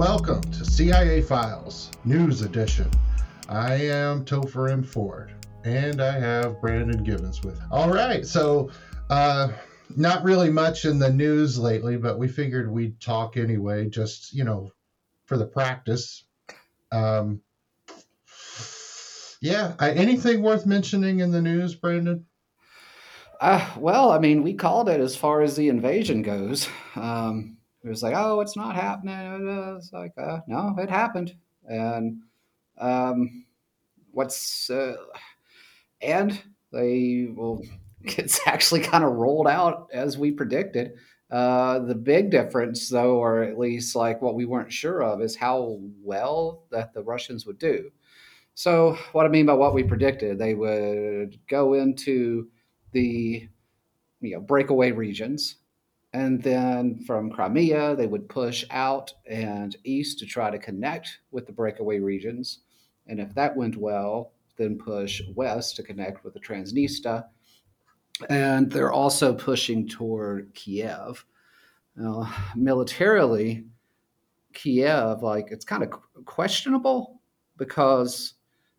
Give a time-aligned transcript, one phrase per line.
[0.00, 2.90] welcome to CIA Files News Edition.
[3.50, 4.82] I am Topher M.
[4.82, 5.30] Ford,
[5.64, 7.60] and I have Brandon Gibbons with.
[7.70, 8.70] All right, so
[9.10, 9.48] uh,
[9.94, 14.42] not really much in the news lately, but we figured we'd talk anyway, just you
[14.42, 14.72] know,
[15.26, 16.24] for the practice.
[16.90, 17.42] Um,
[19.42, 22.24] yeah, I, anything worth mentioning in the news, Brandon?
[23.38, 26.70] Uh, well, I mean, we called it as far as the invasion goes.
[26.96, 29.76] Um, it was like, oh, it's not happening.
[29.76, 31.34] It's like, uh, no, it happened.
[31.66, 32.22] And
[32.78, 33.44] um,
[34.12, 34.96] what's uh,
[36.02, 36.40] and
[36.72, 37.62] they well,
[38.02, 40.92] it's actually kind of rolled out as we predicted.
[41.30, 45.36] Uh, the big difference, though, or at least like what we weren't sure of, is
[45.36, 47.90] how well that the Russians would do.
[48.54, 52.48] So, what I mean by what we predicted, they would go into
[52.92, 53.48] the
[54.20, 55.56] you know breakaway regions
[56.12, 61.46] and then from Crimea, they would push out and east to try to connect with
[61.46, 62.60] the breakaway regions.
[63.06, 67.24] And if that went well, then push west to connect with the Transnistria.
[68.28, 71.24] And they're also pushing toward Kiev.
[71.96, 73.64] Now, militarily,
[74.52, 75.90] Kiev, like, it's kind of
[76.24, 77.20] questionable
[77.56, 78.34] because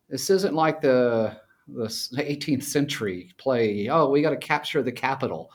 [0.08, 1.36] this isn't like the
[1.68, 3.88] the 18th century play.
[3.88, 5.50] Oh, we got to capture the capital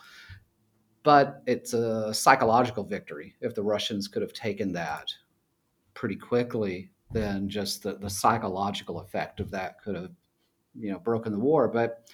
[1.08, 3.33] but it's a psychological victory.
[3.39, 5.14] If the Russians could have taken that
[5.94, 10.11] pretty quickly, then just the, the psychological effect of that could have,
[10.77, 11.69] you know, broken the war.
[11.69, 12.09] But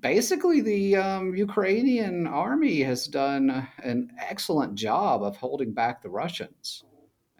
[0.00, 6.82] basically, the um, Ukrainian army has done an excellent job of holding back the Russians.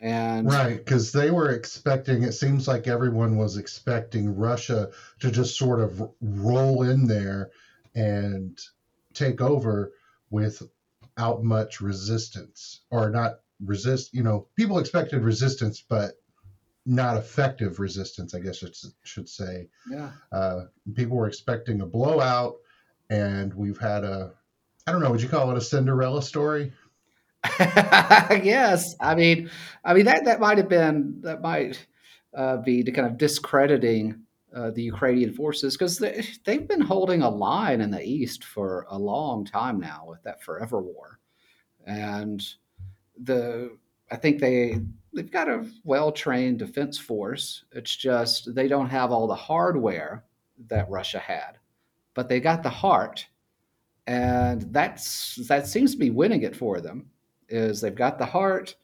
[0.01, 5.57] And right, because they were expecting, it seems like everyone was expecting Russia to just
[5.57, 7.53] sort of roll in there
[7.95, 8.61] and
[9.15, 9.95] take over
[10.31, 16.13] without much resistance or not resist you know people expected resistance but
[16.87, 19.69] not effective resistance i guess it should say.
[19.91, 20.11] Yeah.
[20.31, 22.57] Uh, people were expecting a blowout
[23.11, 24.33] and we've had a
[24.87, 26.73] i don't know would you call it a cinderella story?
[27.61, 28.97] Yes.
[29.01, 29.51] I mean
[29.85, 31.87] i mean that that might have been that might
[32.37, 34.24] uh, be the kind of discrediting
[34.55, 38.87] uh, the Ukrainian forces because they, they've been holding a line in the east for
[38.89, 41.19] a long time now with that forever war,
[41.87, 42.43] and
[43.23, 43.77] the
[44.11, 44.81] I think they
[45.13, 47.65] they've got a well trained defense force.
[47.73, 50.25] It's just they don't have all the hardware
[50.69, 51.59] that Russia had,
[52.15, 53.27] but they got the heart,
[54.07, 57.11] and that's that seems to be winning it for them.
[57.49, 58.77] Is they've got the heart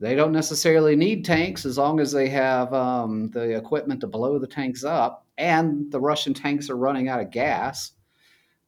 [0.00, 4.38] they don't necessarily need tanks as long as they have um, the equipment to blow
[4.38, 7.92] the tanks up, and the Russian tanks are running out of gas.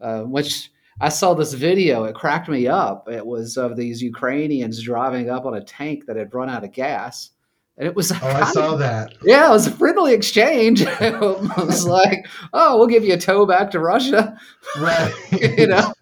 [0.01, 3.09] Uh, which I saw this video, it cracked me up.
[3.09, 6.73] It was of these Ukrainians driving up on a tank that had run out of
[6.73, 7.31] gas.
[7.79, 9.15] And it was oh, I saw of, that.
[9.23, 10.83] Yeah, it was a friendly exchange.
[10.87, 14.37] it was like, oh, we'll give you a tow back to Russia,
[14.79, 15.15] right?
[15.57, 15.93] you know.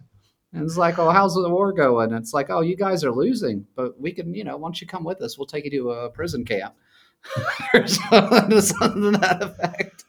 [0.53, 2.13] And it's like, oh, how's the war going?
[2.13, 5.03] It's like, oh, you guys are losing, but we can, you know, once you come
[5.03, 6.75] with us, we'll take you to a prison camp
[7.73, 10.03] or something, to that effect.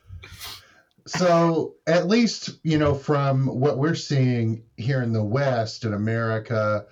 [1.07, 6.87] So, at least, you know, from what we're seeing here in the West, in America,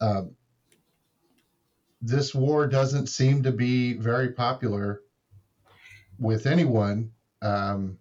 [0.00, 0.34] um,
[2.00, 5.02] this war doesn't seem to be very popular
[6.18, 7.12] with anyone.
[7.40, 7.98] Um,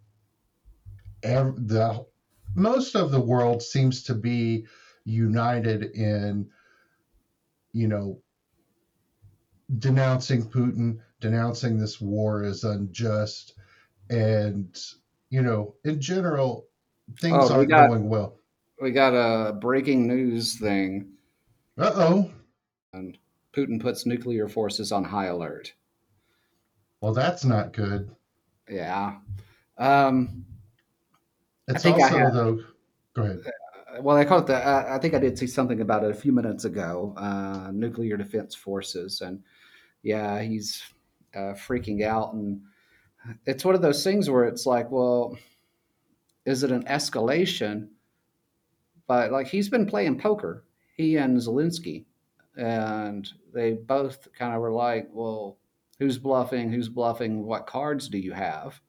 [1.22, 2.06] the
[2.56, 4.66] most of the world seems to be
[5.06, 6.50] united in,
[7.74, 8.20] you know,
[9.80, 13.54] denouncing Putin, denouncing this war as unjust,
[14.10, 14.78] and
[15.30, 16.66] you know, in general,
[17.20, 18.38] things oh, aren't got, going well.
[18.82, 21.14] We got a breaking news thing.
[21.78, 22.32] Uh oh.
[22.94, 23.18] And
[23.54, 25.74] Putin puts nuclear forces on high alert.
[27.00, 28.14] Well, that's not good.
[28.70, 29.16] Yeah.
[29.78, 30.46] Um,
[31.68, 32.60] it's also though.
[33.14, 33.42] Go ahead
[34.00, 34.56] well, I call it the.
[34.56, 37.14] Uh, I think I did see something about it a few minutes ago.
[37.18, 39.42] Uh, nuclear defense forces, and
[40.04, 40.84] yeah, he's
[41.36, 42.62] uh, freaking out, and
[43.46, 45.38] it's one of those things where it's like, well,
[46.46, 47.90] is it an escalation?
[49.08, 50.64] But like he's been playing poker,
[50.96, 52.06] he and Zelensky,
[52.56, 55.58] and they both kind of were like, well,
[56.00, 56.72] who's bluffing?
[56.72, 57.44] Who's bluffing?
[57.44, 58.80] What cards do you have?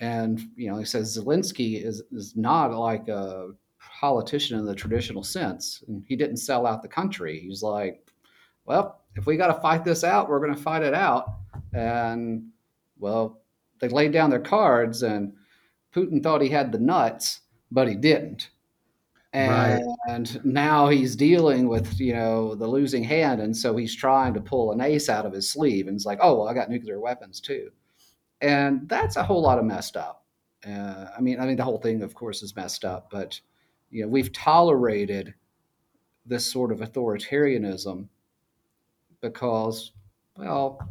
[0.00, 3.50] And you know, he says Zelensky is is not like a
[4.00, 5.82] politician in the traditional sense.
[5.86, 7.40] And he didn't sell out the country.
[7.40, 8.06] He's like,
[8.64, 11.34] well, if we got to fight this out, we're going to fight it out.
[11.72, 12.50] And
[12.98, 13.42] well,
[13.80, 15.32] they laid down their cards, and
[15.94, 17.40] Putin thought he had the nuts,
[17.70, 18.50] but he didn't.
[19.34, 20.44] and right.
[20.44, 24.72] now he's dealing with you know the losing hand and so he's trying to pull
[24.72, 27.40] an ace out of his sleeve and it's like oh well i got nuclear weapons
[27.40, 27.70] too
[28.42, 30.26] and that's a whole lot of messed up
[30.68, 33.40] uh, i mean i mean the whole thing of course is messed up but
[33.92, 35.34] you know we've tolerated
[36.26, 38.08] this sort of authoritarianism
[39.20, 39.92] because
[40.36, 40.88] well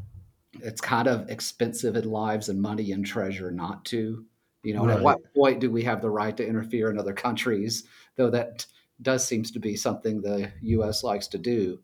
[0.62, 4.26] it's kind of expensive in lives and money and treasure not to
[4.64, 4.98] you know, right.
[4.98, 7.86] at what point do we have the right to interfere in other countries?
[8.16, 8.66] Though that
[9.02, 11.04] does seems to be something the U.S.
[11.04, 11.80] likes to do.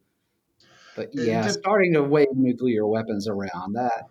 [0.96, 4.06] But yeah, just, starting to wave nuclear weapons around that.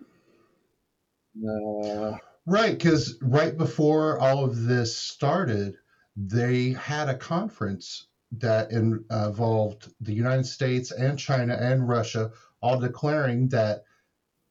[1.45, 5.75] Uh, right, because right before all of this started,
[6.17, 13.47] they had a conference that involved the United States and China and Russia all declaring
[13.49, 13.83] that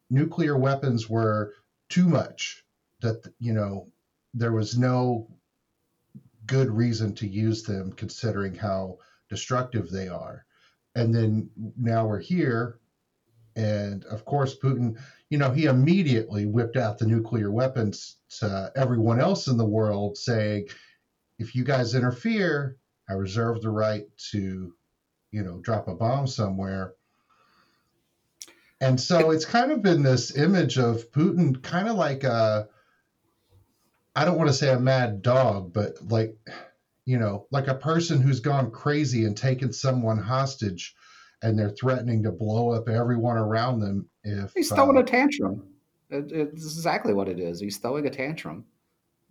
[0.08, 1.52] nuclear weapons were
[1.88, 2.64] too much
[3.00, 3.88] that you know
[4.32, 5.28] there was no
[6.46, 8.98] good reason to use them considering how
[9.28, 10.46] destructive they are.
[10.94, 12.78] And then now we're here.
[13.56, 14.98] And of course, Putin,
[15.30, 20.16] you know, he immediately whipped out the nuclear weapons to everyone else in the world,
[20.16, 20.68] saying,
[21.38, 22.76] if you guys interfere,
[23.08, 24.74] I reserve the right to,
[25.30, 26.94] you know, drop a bomb somewhere.
[28.80, 32.68] And so it's kind of been this image of Putin, kind of like a,
[34.14, 36.36] I don't want to say a mad dog, but like,
[37.04, 40.94] you know, like a person who's gone crazy and taken someone hostage
[41.42, 45.68] and they're threatening to blow up everyone around them if he's throwing uh, a tantrum.
[46.10, 47.60] It, it's exactly what it is.
[47.60, 48.64] He's throwing a tantrum.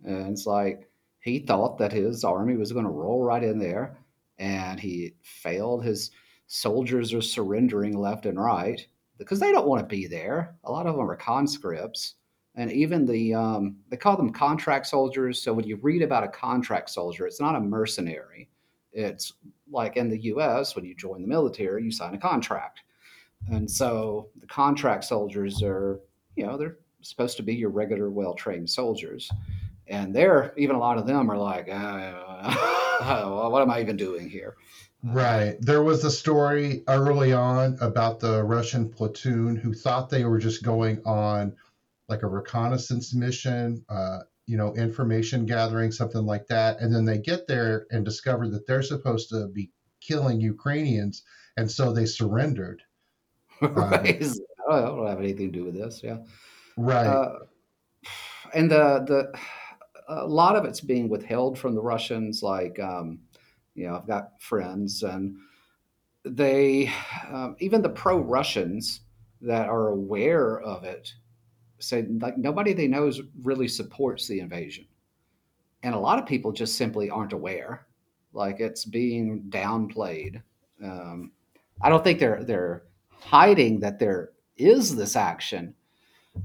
[0.04, 0.88] And it's like
[1.26, 3.98] he thought that his army was going to roll right in there
[4.38, 5.84] and he failed.
[5.84, 6.12] His
[6.46, 8.86] soldiers are surrendering left and right
[9.18, 10.54] because they don't want to be there.
[10.62, 12.14] A lot of them are conscripts
[12.54, 15.42] and even the um, they call them contract soldiers.
[15.42, 18.48] So when you read about a contract soldier, it's not a mercenary.
[18.92, 19.32] It's
[19.70, 20.76] like in the U.S.
[20.76, 22.80] when you join the military, you sign a contract,
[23.50, 26.00] and so the contract soldiers are
[26.34, 29.30] you know they're supposed to be your regular, well trained soldiers,
[29.88, 34.28] and they're even a lot of them are like, uh, what am I even doing
[34.28, 34.56] here?
[35.02, 35.56] Right.
[35.60, 40.64] There was a story early on about the Russian platoon who thought they were just
[40.64, 41.54] going on
[42.08, 46.80] like a reconnaissance mission, uh, you know, information gathering, something like that.
[46.80, 51.22] And then they get there and discover that they're supposed to be killing Ukrainians.
[51.56, 52.82] And so they surrendered.
[53.60, 54.22] right.
[54.22, 54.40] Um,
[54.70, 56.00] I don't have anything to do with this.
[56.02, 56.18] Yeah.
[56.76, 57.06] Right.
[57.06, 57.38] Uh,
[58.54, 59.38] and the, the,
[60.08, 62.42] a lot of it's being withheld from the Russians.
[62.42, 63.18] Like, um,
[63.74, 65.36] you know, I've got friends and
[66.24, 66.92] they,
[67.30, 69.00] um, even the pro Russians
[69.40, 71.12] that are aware of it,
[71.78, 73.12] say like nobody they know
[73.42, 74.86] really supports the invasion.
[75.82, 77.86] And a lot of people just simply aren't aware.
[78.32, 80.42] Like it's being downplayed.
[80.82, 81.32] Um,
[81.82, 85.74] i don't think they're they're hiding that there is this action.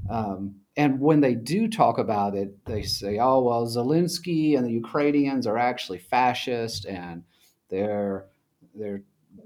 [0.10, 4.72] Um, and when they do talk about it they say oh well zelensky and the
[4.72, 7.24] ukrainians are actually fascist and
[7.70, 8.26] they're
[8.76, 9.04] they're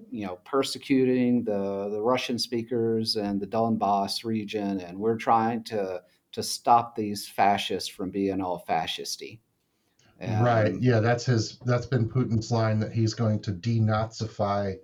[0.10, 6.01] you know persecuting the the Russian speakers and the Donbass region, and we're trying to
[6.31, 9.42] to stop these fascists from being all fascisty.
[10.19, 10.73] And, right.
[10.81, 11.59] Yeah, that's his.
[11.66, 14.76] That's been Putin's line that he's going to denazify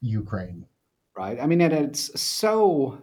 [0.00, 0.66] Ukraine.
[1.16, 1.38] Right.
[1.40, 2.98] I mean, and it's so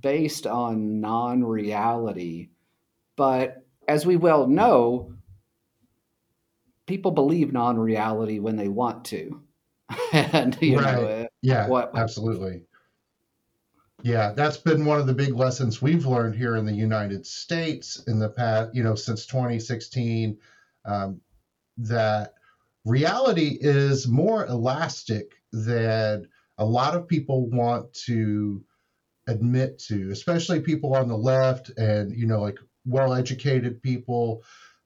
[0.00, 2.48] based on non-reality,
[3.16, 5.12] but as we well know,
[6.86, 9.42] people believe non-reality when they want to.
[10.12, 10.94] and you right.
[10.94, 12.62] know, yeah, what, absolutely.
[14.02, 18.02] Yeah, that's been one of the big lessons we've learned here in the United States
[18.06, 20.38] in the past, you know, since 2016,
[20.84, 21.20] um,
[21.78, 22.34] that
[22.84, 28.64] reality is more elastic than a lot of people want to
[29.26, 34.42] admit to, especially people on the left and, you know, like well educated people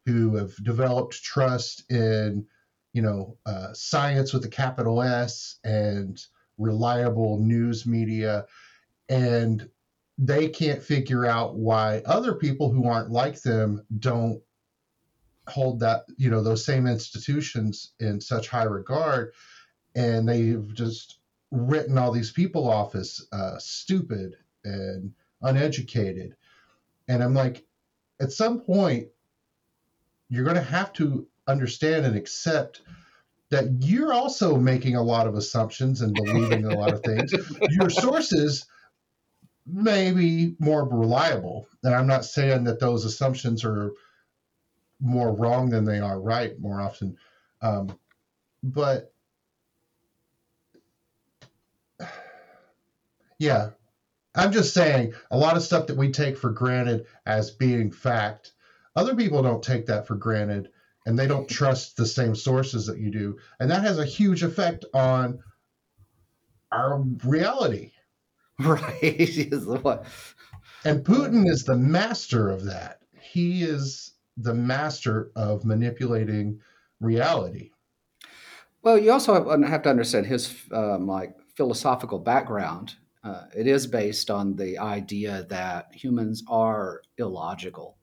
[0.07, 2.47] who have developed trust in
[2.93, 6.21] you know, uh, science with a capital S and
[6.59, 8.47] reliable news media.
[9.09, 9.69] And
[10.19, 14.43] they can't figure out why other people who aren't like them don't
[15.49, 19.33] hold that, you know, those same institutions in such high regard.
[19.95, 21.20] And they've just
[21.51, 26.37] written all these people off as uh, stupid and uneducated.
[27.09, 27.65] And I'm like,
[28.21, 29.09] at some point,
[30.29, 32.83] you're going to have to understand and accept
[33.51, 37.33] that you're also making a lot of assumptions and believing a lot of things.
[37.71, 38.67] Your sources
[39.67, 41.67] may be more reliable.
[41.83, 43.93] And I'm not saying that those assumptions are
[45.01, 47.17] more wrong than they are right more often.
[47.61, 47.99] Um,
[48.63, 49.13] but
[53.41, 53.71] yeah,
[54.35, 58.53] I'm just saying a lot of stuff that we take for granted as being fact,
[58.95, 60.69] other people don't take that for granted
[61.07, 63.39] and they don't trust the same sources that you do.
[63.59, 65.41] And that has a huge effect on
[66.71, 67.91] our reality.
[68.63, 69.49] Right.
[70.85, 72.99] and Putin is the master of that.
[73.19, 76.61] He is the master of manipulating
[77.01, 77.71] reality.
[78.83, 82.97] Well, you also have to understand his um, like philosophical background.
[83.23, 87.99] Uh, it is based on the idea that humans are illogical,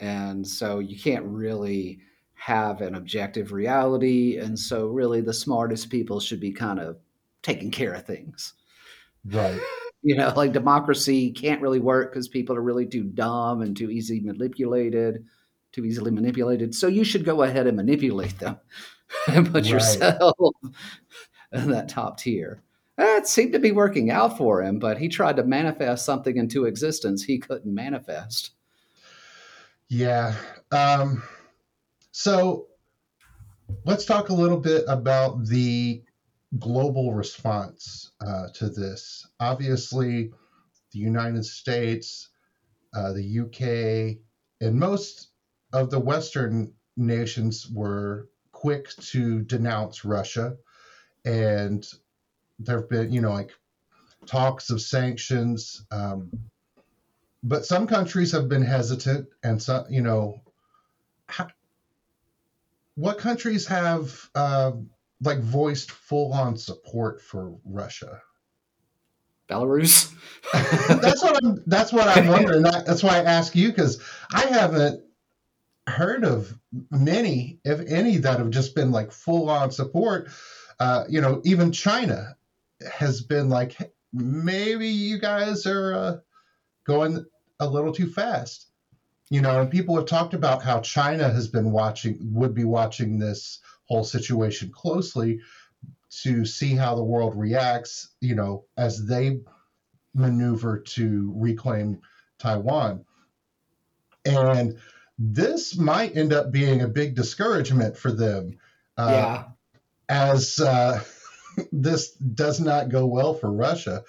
[0.00, 2.00] and so you can't really
[2.34, 4.38] have an objective reality.
[4.38, 6.96] And so, really, the smartest people should be kind of
[7.42, 8.54] taking care of things.
[9.24, 9.60] Right.
[10.00, 13.90] You know, like democracy can't really work because people are really too dumb and too
[13.90, 15.24] easily manipulated,
[15.72, 16.72] too easily manipulated.
[16.72, 18.58] So you should go ahead and manipulate them
[19.26, 19.66] and put right.
[19.66, 20.36] yourself
[21.52, 22.62] in that top tier.
[22.98, 26.64] That seemed to be working out for him, but he tried to manifest something into
[26.64, 28.50] existence he couldn't manifest.
[29.88, 30.34] Yeah.
[30.72, 31.22] Um,
[32.10, 32.66] so
[33.84, 36.02] let's talk a little bit about the
[36.58, 39.24] global response uh, to this.
[39.38, 40.32] Obviously,
[40.92, 42.30] the United States,
[42.94, 44.18] uh, the UK,
[44.60, 45.28] and most
[45.72, 50.56] of the Western nations were quick to denounce Russia.
[51.24, 51.86] And
[52.58, 53.52] there have been, you know, like
[54.26, 55.84] talks of sanctions.
[55.90, 56.30] Um,
[57.42, 60.40] but some countries have been hesitant, and some, you know,
[61.28, 61.48] how,
[62.96, 64.72] what countries have uh,
[65.22, 68.20] like voiced full on support for Russia?
[69.48, 70.12] Belarus.
[70.52, 71.62] that's what I'm.
[71.66, 72.62] That's what I'm wondering.
[72.62, 75.02] That, that's why I ask you because I haven't
[75.86, 76.52] heard of
[76.90, 80.28] many, if any, that have just been like full on support.
[80.78, 82.36] Uh, you know, even China
[82.92, 83.76] has been like,
[84.12, 86.16] maybe you guys are uh,
[86.84, 87.24] going
[87.60, 88.66] a little too fast.
[89.30, 93.18] You know, and people have talked about how China has been watching, would be watching
[93.18, 95.40] this whole situation closely
[96.22, 99.40] to see how the world reacts, you know, as they
[100.14, 102.00] maneuver to reclaim
[102.38, 103.04] Taiwan.
[104.24, 104.78] And
[105.18, 108.58] this might end up being a big discouragement for them.
[108.96, 109.44] Uh, yeah.
[110.08, 111.02] As uh,
[111.72, 114.02] this does not go well for Russia.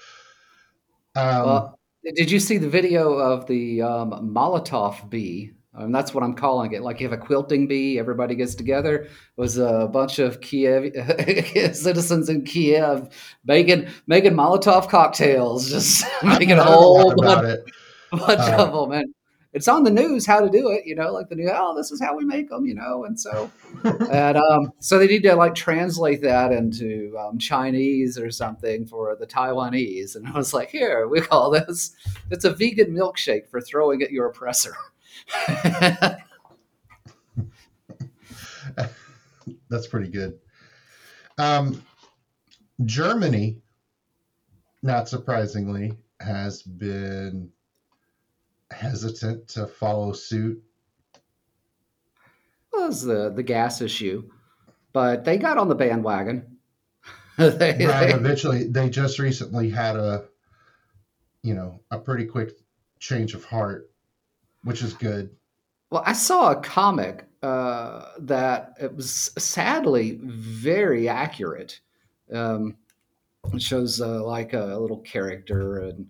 [1.15, 1.79] Um, well,
[2.15, 6.73] did you see the video of the um, Molotov bee and that's what I'm calling
[6.73, 6.81] it.
[6.81, 9.03] Like you have a quilting bee, everybody gets together.
[9.03, 10.93] It was a bunch of Kiev
[11.75, 13.09] citizens in Kiev
[13.45, 17.59] making making Molotov cocktails, just making a whole bunch,
[18.11, 18.91] bunch of them.
[18.91, 19.13] And
[19.51, 21.91] it's on the news how to do it, you know, like the new, oh, this
[21.91, 23.05] is how we make them, you know.
[23.05, 23.49] And so,
[23.83, 29.15] and um, so they need to like translate that into um, Chinese or something for
[29.19, 30.15] the Taiwanese.
[30.15, 31.95] And I was like, here, we call this,
[32.29, 34.75] it's a vegan milkshake for throwing at your oppressor.
[39.69, 40.37] That's pretty good.
[41.39, 41.83] Um,
[42.85, 43.61] Germany,
[44.83, 47.49] not surprisingly, has been
[48.71, 50.61] hesitant to follow suit.
[52.71, 54.29] Well, was the the gas issue,
[54.93, 56.57] but they got on the bandwagon.
[57.37, 57.77] they, right.
[57.77, 60.25] They, eventually, they just recently had a,
[61.41, 62.51] you know, a pretty quick
[62.99, 63.89] change of heart
[64.63, 65.29] which is good.
[65.89, 71.79] Well, I saw a comic uh, that it was sadly very accurate.
[72.31, 72.75] Um,
[73.53, 76.07] it shows uh, like a, a, little character and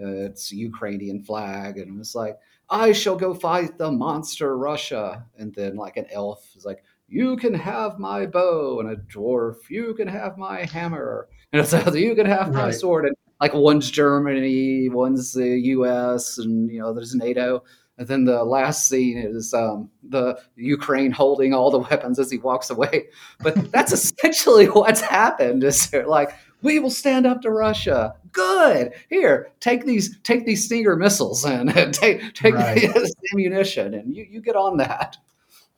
[0.00, 2.36] uh, it's a Ukrainian flag, and it's like,
[2.70, 5.24] I shall go fight the monster Russia.
[5.38, 9.56] And then, like, an elf is like, You can have my bow, and a dwarf,
[9.68, 12.74] You can have my hammer, and it's like, You can have my right.
[12.74, 13.06] sword.
[13.06, 17.62] And like, one's Germany, one's the US, and, you know, there's NATO.
[17.98, 22.38] And then the last scene is um, the Ukraine holding all the weapons as he
[22.38, 23.08] walks away.
[23.40, 25.64] But that's essentially what's happened.
[25.64, 26.30] Is like
[26.62, 28.14] we will stand up to Russia.
[28.32, 28.92] Good.
[29.08, 32.80] Here, take these take these Stinger missiles and, and take take right.
[32.94, 35.16] this ammunition, and you you get on that.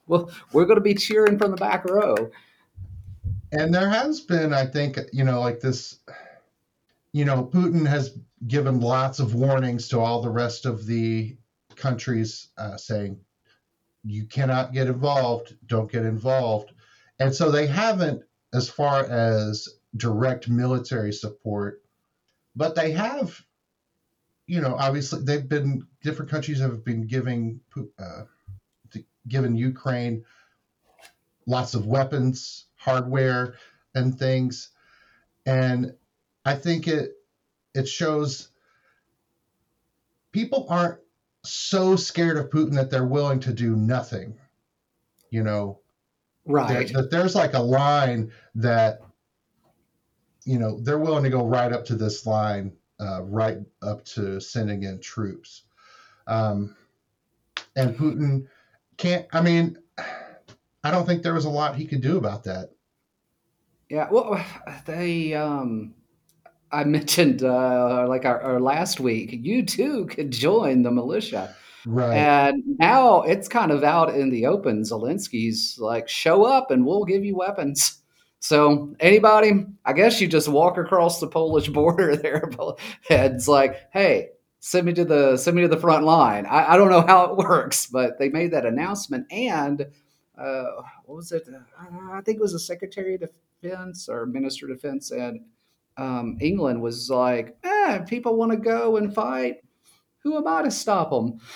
[0.07, 2.17] Well, we're going to be cheering from the back row.
[3.53, 5.99] And there has been, I think, you know, like this.
[7.13, 11.37] You know, Putin has given lots of warnings to all the rest of the
[11.77, 13.19] countries uh, saying
[14.05, 16.73] you cannot get involved, don't get involved.
[17.19, 18.23] And so they haven't,
[18.55, 21.83] as far as direct military support,
[22.55, 23.41] but they have,
[24.47, 27.61] you know, obviously they've been, different countries have been giving,
[27.99, 28.23] uh,
[29.29, 30.25] given Ukraine
[31.47, 33.55] lots of weapons, hardware
[33.95, 34.71] and things.
[35.47, 35.95] And
[36.45, 37.13] I think it
[37.75, 38.49] it shows
[40.33, 40.99] people aren't
[41.45, 44.39] so scared of Putin that they're willing to do nothing.
[45.31, 45.81] You know,
[46.47, 46.89] right?
[46.89, 49.01] That, that there's like a line that
[50.45, 54.41] you know they're willing to go right up to this line, uh, right up to
[54.41, 55.65] sending in troops.
[56.27, 56.77] Um,
[57.77, 58.47] and Putin
[58.97, 59.27] can't.
[59.33, 59.79] I mean,
[60.85, 62.71] I don't think there was a lot he could do about that.
[63.89, 64.45] Yeah, well,
[64.87, 65.35] they.
[65.35, 65.95] Um,
[66.73, 71.55] I mentioned uh, like our, our last week, you too could join the militia.
[71.87, 72.15] Right.
[72.15, 74.83] And now it's kind of out in the open.
[74.83, 77.97] Zelensky's like, show up and we'll give you weapons.
[78.41, 82.51] So anybody, I guess you just walk across the Polish border there,
[83.11, 84.31] and it's like, hey,
[84.61, 86.47] send me to the send me to the front line.
[86.47, 89.27] I, I don't know how it works, but they made that announcement.
[89.31, 89.87] And
[90.39, 90.65] uh,
[91.05, 91.47] what was it?
[91.49, 93.23] Uh, I think it was the Secretary of
[93.63, 95.41] Defense or Minister of Defense, and
[95.99, 99.59] um, England was like, eh, people want to go and fight
[100.23, 101.39] who am I to stop them?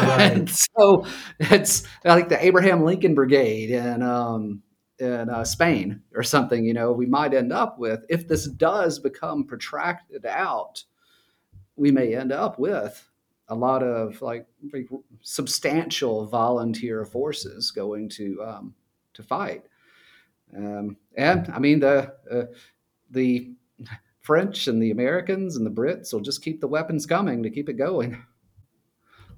[0.00, 0.20] Right.
[0.32, 1.04] and so
[1.40, 4.04] it's like the Abraham Lincoln Brigade and.
[4.04, 4.62] um,
[4.98, 6.64] in uh, Spain or something.
[6.64, 10.84] You know, we might end up with if this does become protracted out,
[11.76, 13.08] we may end up with
[13.48, 14.46] a lot of like
[15.22, 18.74] substantial volunteer forces going to um,
[19.14, 19.64] to fight.
[20.56, 22.44] Um, and I mean the uh,
[23.10, 23.52] the
[24.20, 27.68] French and the Americans and the Brits will just keep the weapons coming to keep
[27.68, 28.22] it going.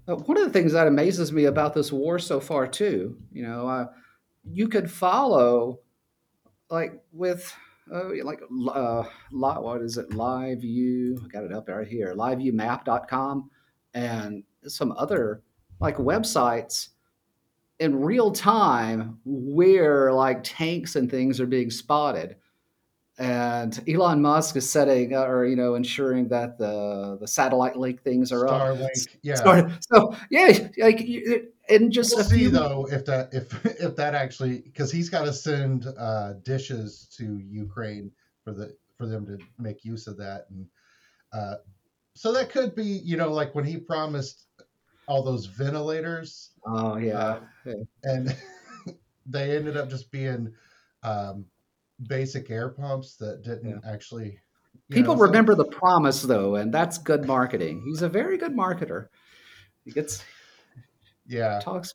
[0.07, 3.69] One of the things that amazes me about this war so far, too, you know,
[3.69, 3.87] uh,
[4.45, 5.81] you could follow,
[6.71, 7.55] like with,
[7.93, 8.41] uh, like,
[8.73, 11.21] uh, what is it, Live View?
[11.25, 13.51] I got it up right here, liveviewmap.com,
[13.95, 15.43] and some other
[15.81, 16.89] like websites
[17.79, 22.37] in real time where like tanks and things are being spotted
[23.21, 28.03] and Elon Musk is setting uh, or you know ensuring that the the satellite link
[28.03, 29.09] things are Starlink, up.
[29.23, 29.76] yeah.
[29.81, 31.07] So yeah, like
[31.71, 35.09] in just we'll a few see though if that if if that actually because he's
[35.09, 38.11] got to send uh, dishes to Ukraine
[38.45, 40.67] for the for them to make use of that and
[41.33, 41.56] uh,
[42.15, 44.47] so that could be you know like when he promised
[45.06, 46.50] all those ventilators.
[46.67, 47.73] Oh yeah, uh,
[48.04, 48.37] and
[49.26, 50.52] they ended up just being.
[51.02, 51.47] Um,
[52.09, 53.91] basic air pumps that didn't yeah.
[53.91, 54.39] actually.
[54.91, 55.63] People know, remember so...
[55.63, 57.83] the promise though, and that's good marketing.
[57.87, 59.09] He's a very good marketer.
[59.85, 60.23] He gets
[61.30, 61.95] yeah talks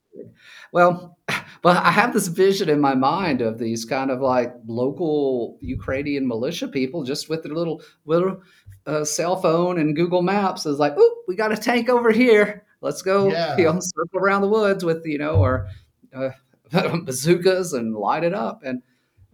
[0.71, 1.17] well
[1.61, 6.27] but i have this vision in my mind of these kind of like local ukrainian
[6.27, 8.41] militia people just with their little little
[8.87, 12.65] uh, cell phone and google maps is like oh we got a tank over here
[12.81, 13.57] let's go yeah.
[13.57, 15.67] you know circle around the woods with you know or
[16.13, 16.29] uh,
[17.03, 18.81] bazookas and light it up and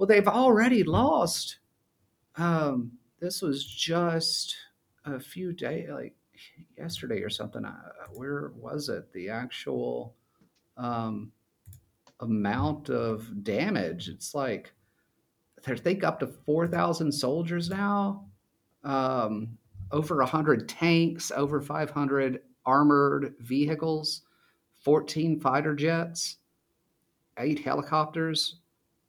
[0.02, 1.60] well, they've already lost.
[2.36, 4.56] Um, this was just
[5.06, 6.16] a few days, like
[6.78, 7.66] yesterday or something.
[7.66, 7.76] Uh,
[8.14, 9.12] where was it?
[9.14, 10.16] The actual
[10.78, 11.32] um,
[12.20, 14.10] amount of damage.
[14.10, 14.74] It's like
[15.64, 18.26] they think up to four thousand soldiers now.
[18.84, 19.58] Um,
[19.92, 24.22] over 100 tanks, over 500 armored vehicles,
[24.84, 26.38] 14 fighter jets,
[27.38, 28.60] eight helicopters,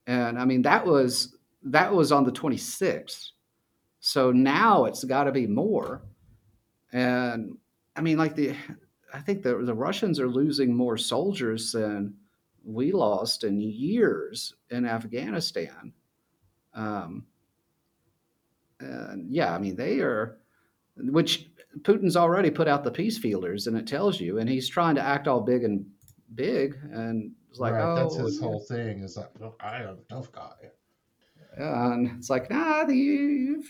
[0.06, 3.30] and I mean that was that was on the 26th.
[4.00, 6.02] So now it's got to be more.
[6.92, 7.56] And
[7.96, 8.54] I mean, like the,
[9.12, 12.14] I think the the Russians are losing more soldiers than
[12.64, 15.92] we lost in years in Afghanistan.
[16.74, 17.26] Um,
[18.80, 20.38] and yeah, I mean they are,
[20.96, 21.48] which
[21.80, 25.02] Putin's already put out the peace feelers, and it tells you, and he's trying to
[25.02, 25.86] act all big and
[26.34, 29.02] big, and it's like, right, oh, that's his whole thing.
[29.02, 30.52] Is like, I am a tough guy.
[31.56, 33.68] And it's like, nah, you've.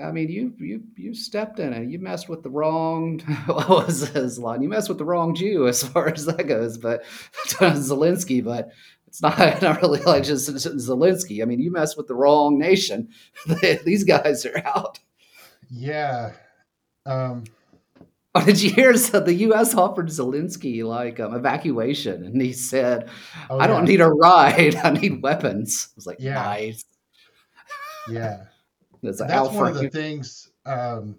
[0.00, 1.88] I mean, you you you stepped in it.
[1.88, 3.20] You messed with the wrong.
[3.46, 4.62] What was his line?
[4.62, 6.78] You messed with the wrong Jew, as far as that goes.
[6.78, 7.04] But
[7.48, 8.70] Zelensky, but
[9.06, 11.42] it's not not really like just Zelensky.
[11.42, 13.08] I mean, you messed with the wrong nation.
[13.84, 14.98] These guys are out.
[15.70, 16.32] Yeah.
[17.04, 17.44] Um,
[18.34, 19.74] Oh, did you hear that the U.S.
[19.74, 23.10] offered Zelensky like um, evacuation, and he said,
[23.50, 23.66] oh, "I yeah.
[23.66, 24.74] don't need a ride.
[24.76, 26.34] I need weapons." I was like, yeah.
[26.34, 26.84] "Nice."
[28.10, 28.44] Yeah,
[29.02, 30.50] that's, that's one of the things.
[30.66, 31.16] Um,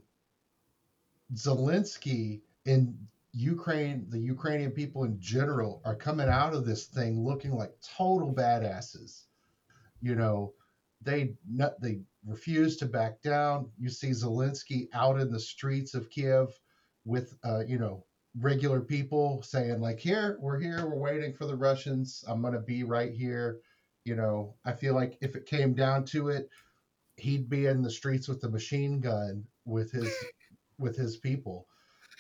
[1.36, 2.98] Zelensky in
[3.34, 8.34] Ukraine, the Ukrainian people in general, are coming out of this thing looking like total
[8.34, 9.24] badasses.
[10.02, 10.54] You know,
[11.02, 11.34] they
[11.80, 13.70] they refuse to back down.
[13.80, 16.58] You see Zelensky out in the streets of Kiev
[17.06, 18.06] with uh, you know
[18.40, 22.60] regular people saying like here we're here we're waiting for the russians i'm going to
[22.60, 23.60] be right here
[24.06, 26.50] You know, I feel like if it came down to it,
[27.18, 30.12] he'd be in the streets with the machine gun with his
[30.80, 31.68] with his people.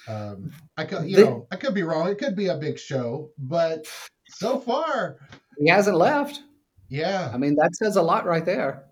[0.07, 2.09] Um, I could, you know, I could be wrong.
[2.09, 3.87] It could be a big show, but
[4.27, 5.17] so far
[5.57, 6.41] he hasn't left.
[6.89, 8.85] Yeah, I mean that says a lot right there.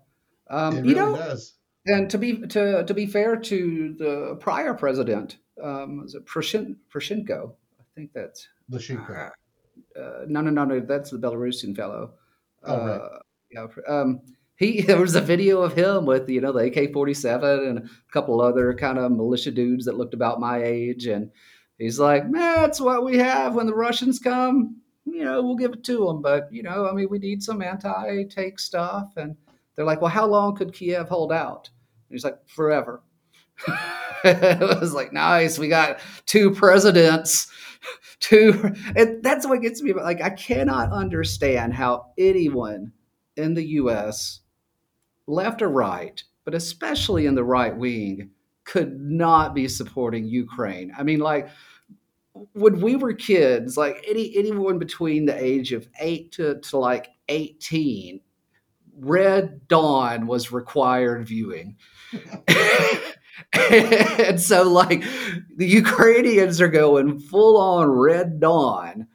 [0.50, 1.54] Um, it you really know, does.
[1.86, 7.52] and to be to to be fair to the prior president, um, was it Poroshenko?
[7.80, 9.30] I think that's Lyshenko.
[9.98, 10.80] Uh, no, no, no, no.
[10.80, 12.14] That's the Belarusian fellow.
[12.64, 12.96] Oh, right.
[12.96, 13.18] Uh,
[13.50, 13.66] yeah.
[13.88, 14.20] Um,
[14.62, 17.78] he there was a video of him with you know the AK forty seven and
[17.78, 21.30] a couple other kind of militia dudes that looked about my age, and
[21.78, 24.76] he's like, "Man, that's what we have when the Russians come.
[25.04, 27.62] You know, we'll give it to them, but you know, I mean, we need some
[27.62, 29.36] anti-tank stuff." And
[29.74, 31.68] they're like, "Well, how long could Kiev hold out?"
[32.08, 33.02] And he's like, "Forever."
[34.24, 37.50] it was like, "Nice, we got two presidents."
[38.20, 39.92] Two, and that's what gets me.
[39.92, 42.92] Like, I cannot understand how anyone
[43.36, 44.41] in the U.S
[45.26, 48.30] left or right, but especially in the right wing,
[48.64, 50.92] could not be supporting Ukraine.
[50.96, 51.48] I mean, like
[52.52, 57.08] when we were kids, like any anyone between the age of eight to, to like
[57.28, 58.20] 18,
[58.98, 61.76] Red Dawn was required viewing.
[63.52, 65.02] and so like
[65.56, 69.08] the Ukrainians are going full on Red Dawn,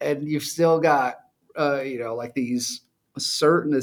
[0.00, 1.16] and you've still got
[1.58, 2.82] uh, you know, like these
[3.16, 3.80] a certain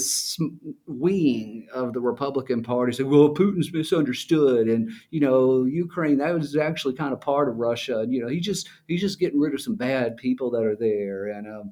[0.88, 6.56] wing of the Republican Party say, "Well, Putin's misunderstood," and you know, Ukraine that was
[6.56, 9.54] actually kind of part of Russia, and you know, he just he's just getting rid
[9.54, 11.72] of some bad people that are there, and um,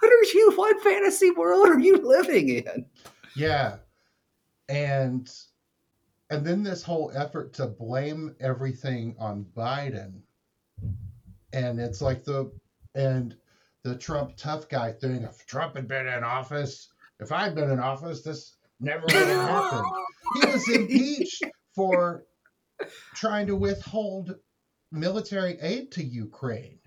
[0.00, 0.52] what are you?
[0.56, 2.86] What fantasy world are you living in?
[3.34, 3.76] Yeah,
[4.68, 5.30] and
[6.28, 10.20] and then this whole effort to blame everything on Biden,
[11.52, 12.52] and it's like the
[12.94, 13.36] and
[13.82, 15.22] the Trump tough guy thing.
[15.22, 16.89] If Trump had been in office,
[17.20, 19.86] if I'd been in office, this never would have happened.
[20.34, 22.24] He was impeached for
[23.14, 24.36] trying to withhold
[24.92, 26.78] military aid to Ukraine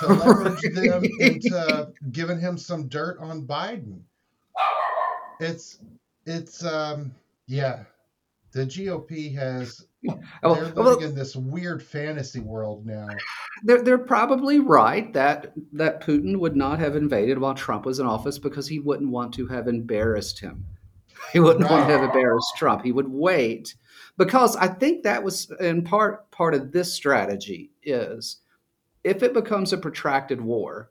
[0.00, 4.00] to leverage them into giving him some dirt on Biden.
[5.40, 5.78] It's
[6.26, 7.14] it's um
[7.46, 7.84] yeah.
[8.52, 9.84] The GOP has
[10.42, 13.08] oh, they're living well, in this weird fantasy world now.
[13.62, 18.06] They're, they're probably right that that Putin would not have invaded while Trump was in
[18.06, 20.66] office because he wouldn't want to have embarrassed him.
[21.32, 21.70] He wouldn't right.
[21.70, 22.84] want to have embarrassed Trump.
[22.84, 23.74] He would wait
[24.18, 28.40] because I think that was in part part of this strategy is
[29.04, 30.90] if it becomes a protracted war,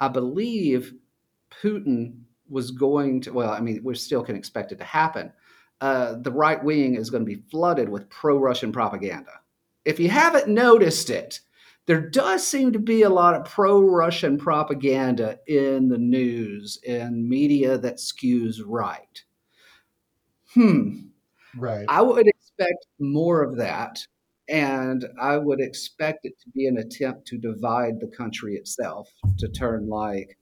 [0.00, 0.94] I believe
[1.62, 3.32] Putin was going to.
[3.32, 5.32] Well, I mean, we still can expect it to happen
[5.80, 9.40] uh, the right wing is going to be flooded with pro Russian propaganda.
[9.84, 11.40] If you haven't noticed it,
[11.86, 17.28] there does seem to be a lot of pro Russian propaganda in the news and
[17.28, 19.22] media that skews right.
[20.54, 21.08] Hmm.
[21.56, 21.86] Right.
[21.88, 24.06] I would expect more of that.
[24.48, 29.08] And I would expect it to be an attempt to divide the country itself,
[29.38, 30.38] to turn like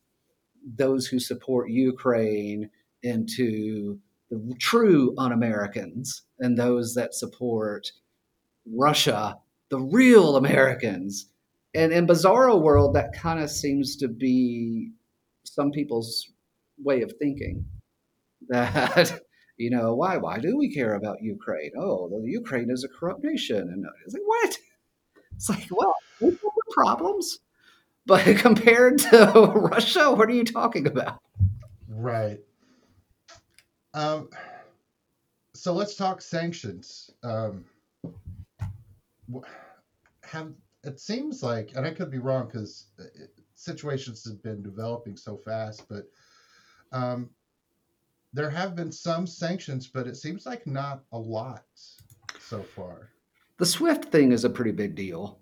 [0.76, 2.70] those who support Ukraine
[3.02, 3.98] into
[4.30, 7.90] the true un Americans and those that support
[8.66, 9.38] Russia,
[9.70, 11.30] the real Americans.
[11.74, 14.92] And in Bizarro World, that kind of seems to be
[15.44, 16.32] some people's
[16.78, 17.64] way of thinking
[18.48, 19.20] that,
[19.56, 21.72] you know, why, why do we care about Ukraine?
[21.78, 23.58] Oh, the Ukraine is a corrupt nation.
[23.58, 24.58] And uh, it's like, what?
[25.36, 26.38] It's like, well, we have
[26.70, 27.40] problems.
[28.06, 31.20] But compared to Russia, what are you talking about?
[31.88, 32.38] Right.
[33.94, 34.28] Um,
[35.54, 37.10] so let's talk sanctions.
[37.22, 37.64] Um,
[40.22, 40.52] have
[40.82, 43.04] it seems like, and I could be wrong because uh,
[43.54, 46.04] situations have been developing so fast, but
[46.92, 47.30] um,
[48.32, 51.64] there have been some sanctions, but it seems like not a lot
[52.38, 53.10] so far.
[53.58, 55.38] The SWIFT thing is a pretty big deal,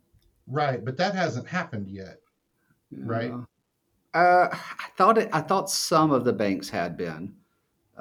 [0.46, 0.84] right?
[0.84, 2.18] But that hasn't happened yet,
[2.92, 3.32] right?
[4.14, 5.30] Uh, I thought it.
[5.32, 7.34] I thought some of the banks had been.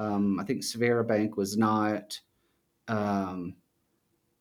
[0.02, 2.20] Um, I think Sberbank was not,
[2.88, 3.56] um,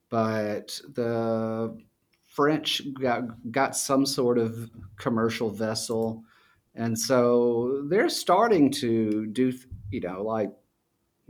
[0.09, 1.79] but the
[2.25, 6.25] French got got some sort of commercial vessel,
[6.75, 9.53] and so they're starting to do
[9.91, 10.51] you know like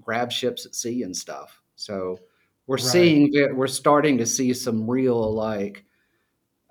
[0.00, 1.60] grab ships at sea and stuff.
[1.74, 2.20] So
[2.68, 2.84] we're right.
[2.84, 5.84] seeing we're starting to see some real like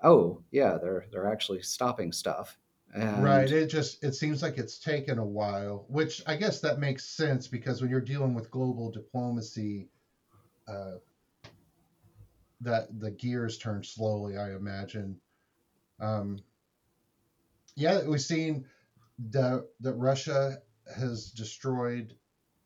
[0.02, 2.56] oh yeah they're they're actually stopping stuff
[2.94, 3.50] and right.
[3.50, 7.46] It just it seems like it's taken a while, which I guess that makes sense
[7.46, 9.88] because when you're dealing with global diplomacy,
[10.66, 10.96] uh,
[12.60, 14.36] that the gears turn slowly.
[14.36, 15.18] I imagine.
[16.00, 16.40] Um,
[17.76, 18.66] yeah, we've seen
[19.30, 20.58] the that Russia
[20.96, 22.14] has destroyed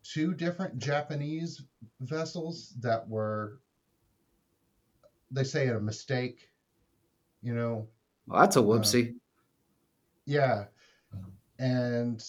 [0.02, 1.62] two different Japanese
[2.00, 3.60] vessels that were,
[5.30, 6.48] they say, a mistake.
[7.42, 7.88] You know.
[8.26, 9.10] Well, that's a whoopsie.
[9.10, 9.20] Um,
[10.26, 10.64] yeah,
[11.58, 12.22] and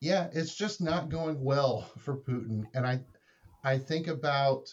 [0.00, 2.64] yeah, it's just not going well for Putin.
[2.74, 3.00] And I,
[3.64, 4.72] I think about,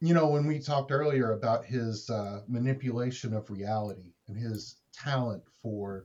[0.00, 5.42] you know, when we talked earlier about his uh, manipulation of reality and his talent
[5.62, 6.04] for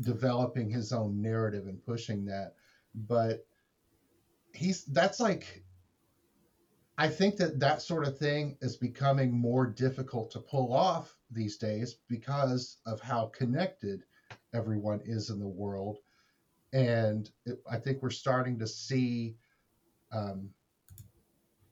[0.00, 2.54] developing his own narrative and pushing that,
[2.94, 3.46] but
[4.52, 5.62] he's that's like.
[6.96, 11.56] I think that that sort of thing is becoming more difficult to pull off these
[11.56, 14.04] days because of how connected
[14.54, 15.98] everyone is in the world
[16.74, 19.36] and it, I think we're starting to see
[20.12, 20.50] um,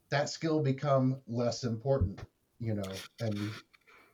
[0.09, 2.21] that skill become less important.
[2.59, 3.53] You know, and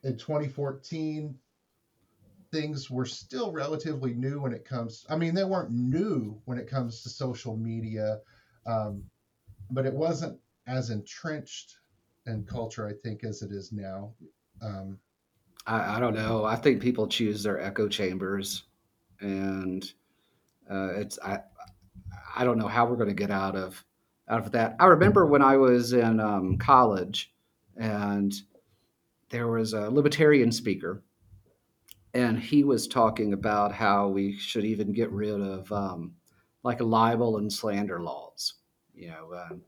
[0.03, 1.37] in 2014,
[2.51, 5.05] things were still relatively new when it comes.
[5.09, 8.21] I mean, they weren't new when it comes to social media,
[8.65, 9.03] um,
[9.69, 11.77] but it wasn't as entrenched
[12.25, 14.15] in culture, I think, as it is now.
[14.63, 14.97] Um,
[15.69, 16.45] I, I don't know.
[16.45, 18.63] I think people choose their echo chambers,
[19.21, 19.83] and
[20.69, 21.39] uh, it's I
[22.35, 23.83] I don't know how we're going to get out of
[24.27, 24.75] out of that.
[24.79, 27.31] I remember when I was in um, college,
[27.77, 28.33] and
[29.29, 31.03] there was a libertarian speaker,
[32.15, 36.15] and he was talking about how we should even get rid of um,
[36.63, 38.55] like libel and slander laws.
[38.95, 39.59] You know,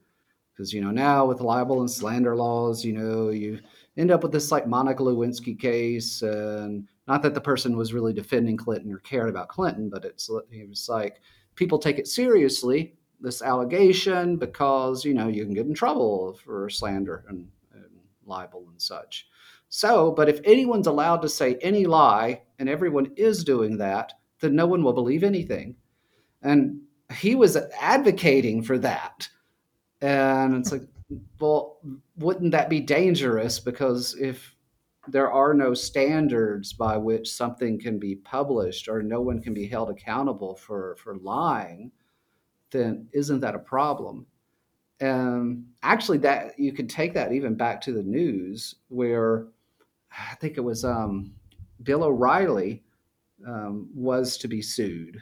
[0.52, 3.60] because um, you know now with libel and slander laws, you know you
[3.98, 8.14] end up with this like Monica Lewinsky case, and not that the person was really
[8.14, 11.22] defending Clinton or cared about Clinton, but it's it was like
[11.56, 16.70] people take it seriously this allegation because you know you can get in trouble for
[16.70, 17.86] slander and, and
[18.26, 19.28] libel and such.
[19.70, 24.54] So, but if anyone's allowed to say any lie and everyone is doing that, then
[24.54, 25.76] no one will believe anything.
[26.42, 26.82] And
[27.14, 29.30] he was advocating for that.
[30.02, 30.82] And it's like,
[31.39, 31.80] well,
[32.17, 33.60] wouldn't that be dangerous?
[33.60, 34.56] Because if
[35.08, 39.67] there are no standards by which something can be published or no one can be
[39.67, 41.91] held accountable for, for lying,
[42.71, 44.26] then isn't that a problem?
[45.00, 49.47] And actually, that you could take that even back to the news, where
[50.12, 51.34] I think it was um,
[51.82, 52.84] Bill O'Reilly
[53.47, 55.21] um, was to be sued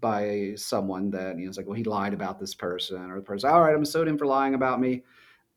[0.00, 3.22] by someone that you know, it's like, well, he lied about this person, or the
[3.24, 5.04] person, all right, I'm suing him for lying about me.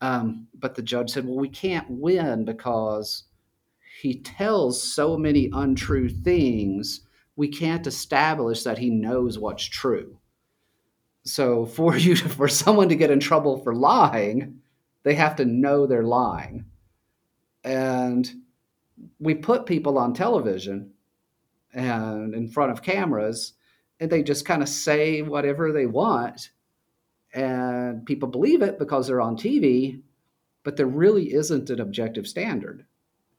[0.00, 3.24] Um, but the judge said, well, we can't win because
[4.00, 7.00] he tells so many untrue things,
[7.36, 10.18] we can't establish that he knows what's true.
[11.24, 14.60] So for you to, for someone to get in trouble for lying,
[15.04, 16.66] they have to know they're lying.
[17.62, 18.30] And
[19.18, 20.92] we put people on television
[21.72, 23.54] and in front of cameras
[24.00, 26.50] and they just kind of say whatever they want
[27.34, 30.00] and people believe it because they're on TV,
[30.62, 32.86] but there really isn't an objective standard.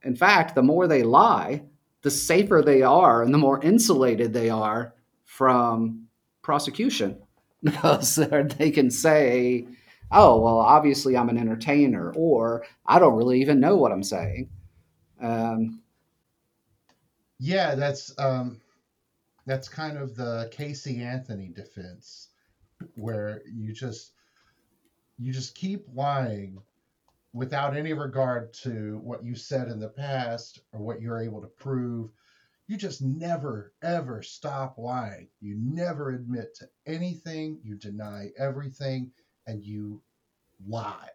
[0.03, 1.63] In fact, the more they lie,
[2.01, 6.07] the safer they are and the more insulated they are from
[6.43, 7.17] prosecution
[7.63, 9.65] because they can say,
[10.11, 14.49] oh, well, obviously I'm an entertainer, or I don't really even know what I'm saying.
[15.19, 15.81] Um,
[17.39, 18.61] yeah, that's um,
[19.45, 22.29] that's kind of the Casey Anthony defense,
[22.95, 24.11] where you just
[25.17, 26.61] you just keep lying
[27.33, 31.47] without any regard to what you said in the past or what you're able to
[31.47, 32.09] prove.
[32.67, 35.27] You just never, ever stop lying.
[35.39, 37.59] You never admit to anything.
[37.63, 39.11] You deny everything
[39.45, 40.01] and you
[40.65, 41.09] lie.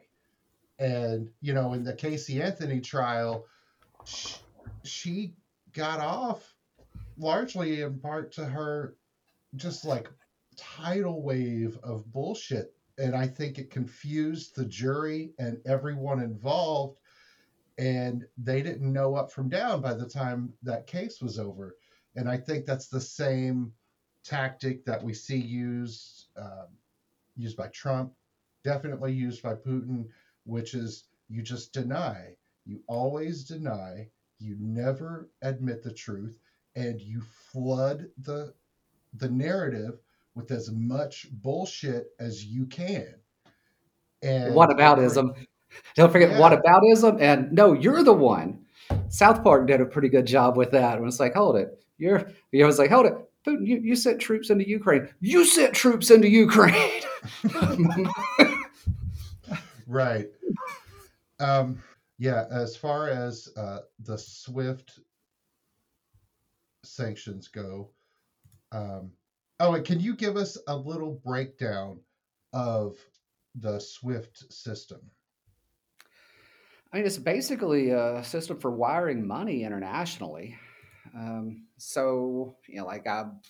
[0.78, 3.46] And, you know, in the Casey Anthony trial,
[4.04, 4.36] she,
[4.84, 5.34] she
[5.72, 6.54] got off
[7.18, 8.94] largely in part to her
[9.56, 10.08] just like
[10.60, 16.98] tidal wave of bullshit and I think it confused the jury and everyone involved.
[17.78, 21.76] And they didn't know up from down by the time that case was over.
[22.14, 23.72] And I think that's the same
[24.22, 26.66] tactic that we see used um,
[27.36, 28.12] used by Trump,
[28.64, 30.06] definitely used by Putin,
[30.44, 32.36] which is you just deny.
[32.66, 34.08] You always deny.
[34.38, 36.38] You never admit the truth,
[36.76, 38.52] and you flood the
[39.14, 40.00] the narrative
[40.40, 43.14] with as much bullshit as you can.
[44.22, 45.36] And what aboutism?
[45.94, 46.40] Don't forget yeah.
[46.40, 47.20] what aboutism.
[47.20, 48.64] And no, you're the one.
[49.08, 50.98] South Park did a pretty good job with that.
[50.98, 51.84] And it's like, hold it.
[51.98, 53.14] You're, you was like, hold it.
[53.46, 55.08] Putin, you, you sent troops into Ukraine.
[55.20, 57.02] You sent troops into Ukraine.
[59.86, 60.26] right.
[61.38, 61.82] Um,
[62.18, 64.98] yeah, as far as uh, the SWIFT
[66.84, 67.90] sanctions go,
[68.72, 69.12] Um,
[69.60, 72.00] oh, and can you give us a little breakdown
[72.52, 72.96] of
[73.54, 75.00] the SWIFT system?
[76.92, 80.56] I mean, it's basically a system for wiring money internationally.
[81.14, 83.40] Um, so, you know, like I'm,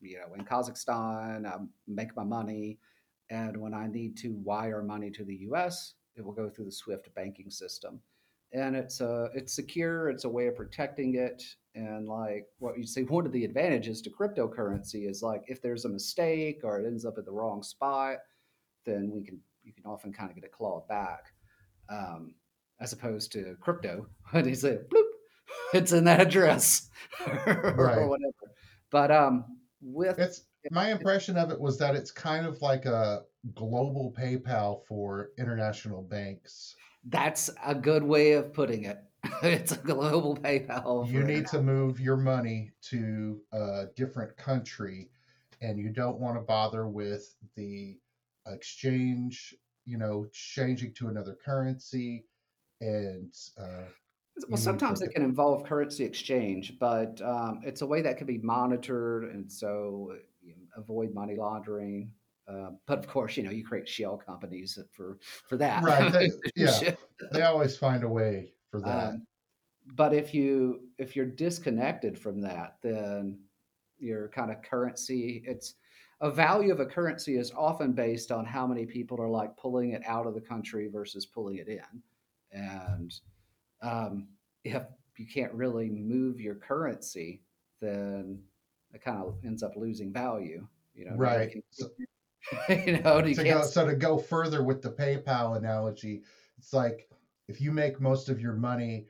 [0.00, 2.78] you know, in Kazakhstan, I make my money,
[3.30, 6.72] and when I need to wire money to the U.S., it will go through the
[6.72, 8.00] SWIFT banking system,
[8.52, 10.08] and it's uh, it's secure.
[10.08, 11.42] It's a way of protecting it,
[11.78, 15.84] and like what you say, one of the advantages to cryptocurrency is like if there's
[15.84, 18.16] a mistake or it ends up at the wrong spot,
[18.84, 21.24] then we can you can often kind of get it clawed back.
[21.90, 22.34] Um,
[22.80, 25.04] as opposed to crypto when you say bloop,
[25.74, 26.88] it's in that address
[27.26, 28.08] or Right.
[28.08, 28.54] whatever.
[28.90, 29.44] But um,
[29.80, 33.22] with It's my impression of it was that it's kind of like a
[33.54, 36.74] global PayPal for international banks.
[37.08, 38.98] that's a good way of putting it.
[39.42, 41.10] it's a global PayPal.
[41.10, 45.08] You need to move your money to a different country
[45.60, 47.98] and you don't want to bother with the
[48.46, 49.54] exchange,
[49.84, 52.24] you know, changing to another currency
[52.80, 53.84] and uh,
[54.48, 58.38] Well, sometimes it can involve currency exchange, but um, it's a way that can be
[58.38, 62.12] monitored, and so you know, avoid money laundering.
[62.48, 65.82] Uh, but of course, you know you create shell companies for for that.
[65.82, 66.94] right they, yeah
[67.32, 69.08] they always find a way for that.
[69.08, 69.26] Um,
[69.94, 73.38] but if you if you're disconnected from that, then
[73.98, 75.74] your kind of currency it's
[76.20, 79.90] a value of a currency is often based on how many people are like pulling
[79.90, 82.02] it out of the country versus pulling it in,
[82.52, 83.14] and
[83.82, 84.28] um,
[84.64, 84.82] if
[85.16, 87.42] you can't really move your currency,
[87.80, 88.40] then
[88.92, 90.66] it kind of ends up losing value.
[90.94, 91.52] You know, right.
[91.52, 91.86] can- so,
[92.68, 96.22] you know, you to go so to go further with the PayPal analogy,
[96.58, 97.08] it's like
[97.48, 99.06] if you make most of your money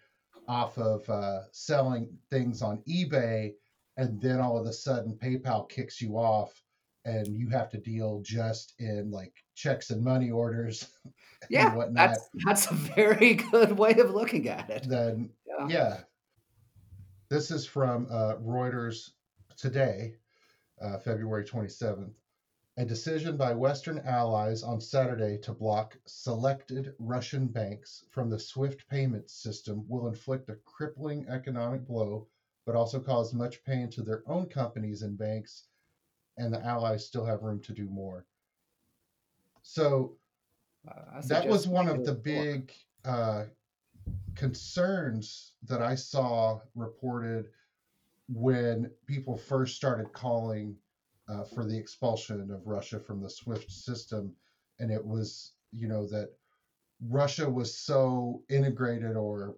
[0.47, 3.53] off of uh, selling things on eBay,
[3.97, 6.63] and then all of a sudden PayPal kicks you off,
[7.05, 10.89] and you have to deal just in like checks and money orders
[11.51, 12.11] Yeah, and whatnot.
[12.11, 14.89] that's that's a very good way of looking at it.
[14.89, 15.67] Then Yeah.
[15.69, 16.01] yeah,
[17.31, 19.11] this is from uh, Reuters
[19.57, 20.15] today,
[20.81, 22.18] uh, February twenty seventh.
[22.79, 28.89] A decision by Western allies on Saturday to block selected Russian banks from the SWIFT
[28.89, 32.29] payment system will inflict a crippling economic blow,
[32.65, 35.65] but also cause much pain to their own companies and banks,
[36.37, 38.25] and the allies still have room to do more.
[39.63, 40.17] So
[40.87, 42.73] Uh, that was one of the big
[43.05, 43.47] uh,
[44.37, 47.51] concerns that I saw reported
[48.29, 50.77] when people first started calling
[51.29, 54.35] uh, for the expulsion of Russia from the SWIFT system,
[54.79, 56.31] and it was you know that
[57.09, 59.57] Russia was so integrated or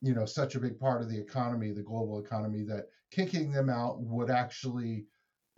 [0.00, 3.68] you know such a big part of the economy, the global economy, that kicking them
[3.68, 5.04] out would actually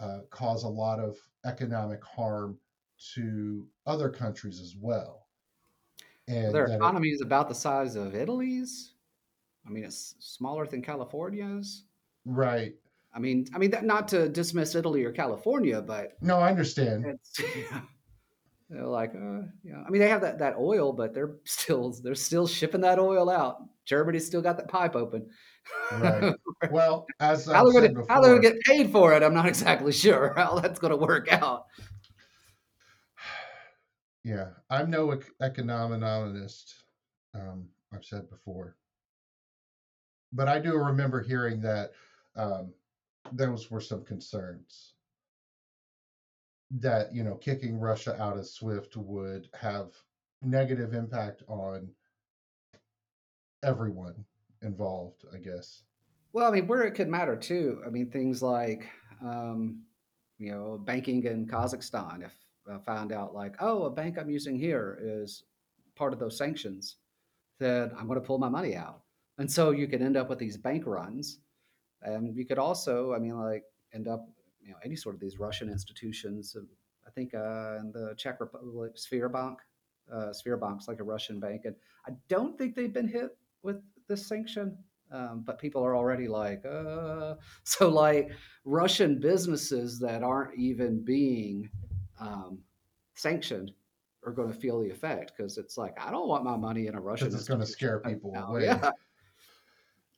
[0.00, 2.59] uh, cause a lot of economic harm
[3.14, 5.26] to other countries as well.
[6.26, 8.94] And Their economy is about the size of Italy's.
[9.66, 11.85] I mean, it's smaller than California's.
[12.24, 12.74] right.
[13.14, 17.05] I mean, I mean, that, not to dismiss Italy or California, but No, I understand.
[17.07, 17.40] it's
[18.70, 19.83] they're like, uh, yeah.
[19.87, 23.31] I mean, they have that, that oil, but they're still they're still shipping that oil
[23.31, 23.62] out.
[23.85, 25.29] Germany's still got that pipe open.
[25.92, 26.35] Right.
[26.70, 29.44] Well, as how they're said gonna how they're gonna get paid for it, I'm not
[29.44, 31.66] exactly sure how that's gonna work out.
[34.24, 36.85] yeah, I'm no economist.
[37.35, 38.77] Um, I've said before,
[40.33, 41.90] but I do remember hearing that
[42.35, 42.72] um,
[43.33, 44.95] those were some concerns
[46.71, 49.93] that you know kicking Russia out of SWIFT would have
[50.43, 51.89] negative impact on
[53.63, 54.25] everyone
[54.63, 55.25] involved.
[55.33, 55.83] I guess.
[56.35, 57.81] Well, I mean, where it could matter too.
[57.87, 58.91] I mean, things like,
[59.25, 59.83] um,
[60.39, 62.25] you know, banking in Kazakhstan.
[62.25, 62.33] If
[62.69, 65.45] I found out, like, oh, a bank I'm using here is
[65.95, 66.97] part of those sanctions,
[67.61, 69.03] then I'm going to pull my money out.
[69.39, 71.39] And so you could end up with these bank runs.
[72.05, 74.28] And you could also, I mean, like, end up,
[74.62, 76.55] you know, any sort of these Russian institutions.
[76.57, 76.68] um,
[77.07, 79.57] I think uh, in the Czech Republic, Sberbank,
[80.12, 81.62] uh, Sberbank's like a Russian bank.
[81.64, 81.74] And
[82.07, 83.76] I don't think they've been hit with
[84.09, 84.76] this sanction
[85.14, 87.34] um, but people are already like, uh,
[87.64, 88.32] so like
[88.64, 91.70] Russian businesses that aren't even being
[92.20, 92.59] um,
[93.14, 93.72] sanctioned
[94.26, 96.94] are going to feel the effect because it's like I don't want my money in
[96.94, 97.28] a Russian.
[97.28, 98.64] Because it's going to scare people away.
[98.64, 98.90] Yeah.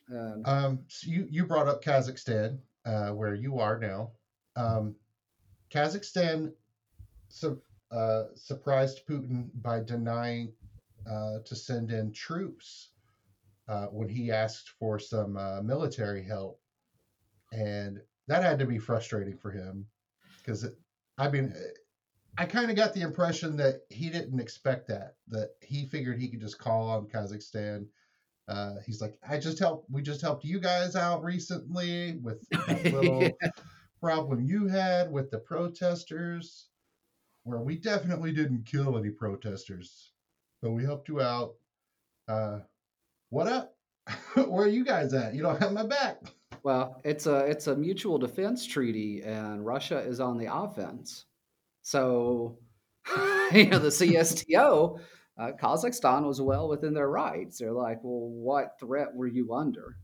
[0.08, 4.12] And, Um, so you you brought up Kazakhstan, uh, where you are now.
[4.54, 4.96] Um,
[5.70, 6.52] Kazakhstan
[7.28, 10.54] su- uh, surprised Putin by denying
[11.06, 12.90] uh, to send in troops
[13.68, 16.60] uh, when he asked for some uh, military help,
[17.52, 19.86] and that had to be frustrating for him
[20.38, 20.66] because
[21.18, 21.54] I mean,
[22.38, 25.16] I kind of got the impression that he didn't expect that.
[25.28, 27.86] That he figured he could just call on Kazakhstan.
[28.48, 29.90] Uh, he's like, I just helped.
[29.90, 33.50] We just helped you guys out recently with that little yeah.
[34.00, 36.68] problem you had with the protesters,
[37.44, 40.12] where we definitely didn't kill any protesters,
[40.62, 41.54] but we helped you out.
[42.28, 42.60] Uh,
[43.30, 43.74] what up?
[44.34, 45.34] Where are you guys at?
[45.34, 46.22] You don't have my back.
[46.62, 51.24] Well, it's a it's a mutual defense treaty, and Russia is on the offense.
[51.82, 52.58] So,
[53.52, 54.98] you know, the CSTO,
[55.38, 57.58] uh, Kazakhstan was well within their rights.
[57.58, 59.96] They're like, well, what threat were you under?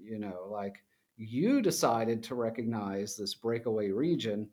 [0.00, 0.76] You know, like
[1.16, 4.48] you decided to recognize this breakaway region,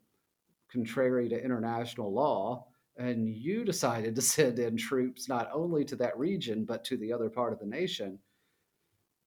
[0.70, 6.18] contrary to international law, and you decided to send in troops not only to that
[6.18, 8.18] region but to the other part of the nation.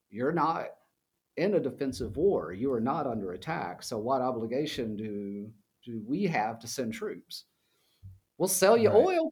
[0.09, 0.67] You're not
[1.35, 2.53] in a defensive war.
[2.53, 3.83] You are not under attack.
[3.83, 5.51] So what obligation do
[5.85, 7.45] do we have to send troops?
[8.37, 8.97] We'll sell you right.
[8.97, 9.31] oil.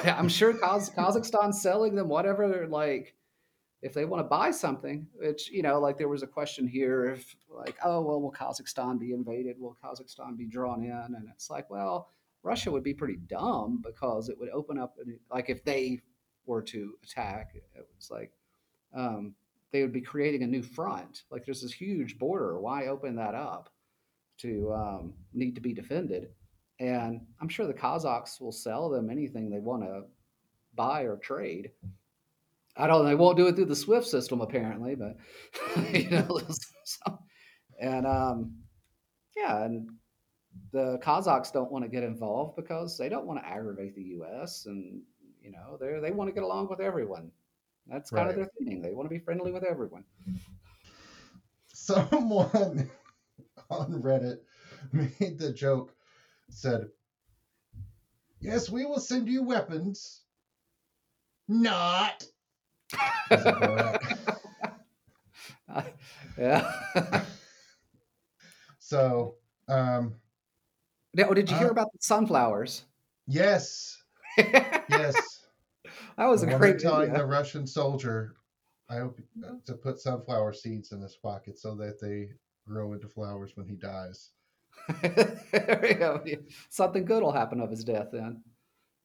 [0.04, 3.14] I'm sure Kaz- Kazakhstan's selling them whatever like
[3.82, 7.06] if they want to buy something, which you know, like there was a question here
[7.06, 9.56] if like, oh well, will Kazakhstan be invaded?
[9.58, 10.90] Will Kazakhstan be drawn in?
[10.90, 12.10] And it's like, well,
[12.42, 14.96] Russia would be pretty dumb because it would open up
[15.30, 16.00] like if they
[16.46, 18.32] were to attack, it was like
[18.94, 19.34] um,
[19.72, 21.22] they would be creating a new front.
[21.30, 22.58] Like there's this huge border.
[22.58, 23.70] Why open that up
[24.38, 26.30] to um, need to be defended?
[26.80, 30.04] And I'm sure the Kazakhs will sell them anything they want to
[30.74, 31.70] buy or trade.
[32.76, 33.04] I don't.
[33.04, 35.16] They won't do it through the SWIFT system apparently, but
[35.92, 36.40] you know.
[36.82, 37.20] So,
[37.80, 38.52] and um,
[39.36, 39.88] yeah, and
[40.72, 44.66] the Kazakhs don't want to get involved because they don't want to aggravate the U.S.
[44.66, 45.00] and
[45.40, 47.30] you know they they want to get along with everyone.
[47.86, 48.30] That's kind right.
[48.30, 48.82] of their thing.
[48.82, 50.04] They want to be friendly with everyone.
[51.68, 52.90] Someone
[53.70, 54.38] on Reddit
[54.92, 55.94] made the joke,
[56.52, 56.88] said,
[58.40, 60.22] Yes, we will send you weapons.
[61.48, 62.24] Not.
[66.38, 66.72] yeah.
[68.78, 69.34] so,
[69.68, 70.14] um,
[71.14, 72.84] now, did you hear uh, about the sunflowers?
[73.26, 74.02] Yes.
[74.38, 75.44] yes.
[76.16, 78.36] That was the a great telling the Russian soldier,
[78.88, 82.28] I hope uh, to put sunflower seeds in his pocket so that they
[82.66, 84.30] grow into flowers when he dies.
[86.68, 88.42] Something good will happen of his death then.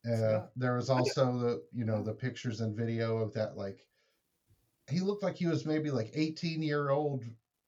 [0.05, 3.87] Uh, so, there was also the you know the pictures and video of that like
[4.89, 7.23] he looked like he was maybe like 18 year old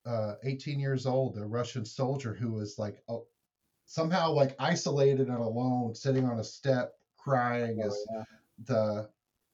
[0.06, 3.26] uh 18 years old a russian soldier who was like oh,
[3.86, 8.22] somehow like isolated and alone sitting on a step crying oh, as yeah.
[8.66, 9.08] the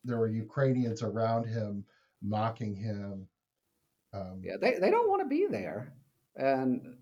[0.04, 1.84] there were Ukrainians around him
[2.22, 3.26] mocking him.
[4.12, 5.92] Um, yeah, they, they don't want to be there.
[6.36, 6.96] And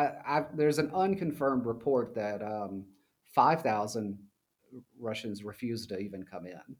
[0.00, 2.84] I, I, there's an unconfirmed report that um,
[3.34, 4.18] 5,000
[4.98, 6.76] Russians refused to even come in.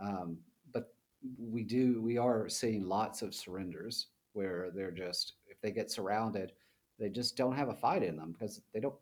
[0.00, 0.38] Um,
[0.72, 0.94] but
[1.38, 6.52] we do, we are seeing lots of surrenders where they're just, if they get surrounded,
[6.98, 8.94] they just don't have a fight in them because they don't,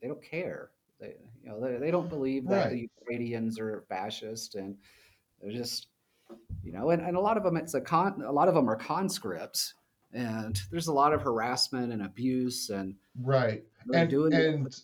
[0.00, 0.70] they don't care.
[1.00, 2.70] They, you know, they, they don't believe that right.
[2.70, 4.76] the Ukrainians are fascist and
[5.40, 5.88] they're just,
[6.64, 8.68] you know, and, and a lot of them, it's a con, a lot of them
[8.68, 9.74] are conscripts
[10.12, 14.74] and there's a lot of harassment and abuse and right and doing and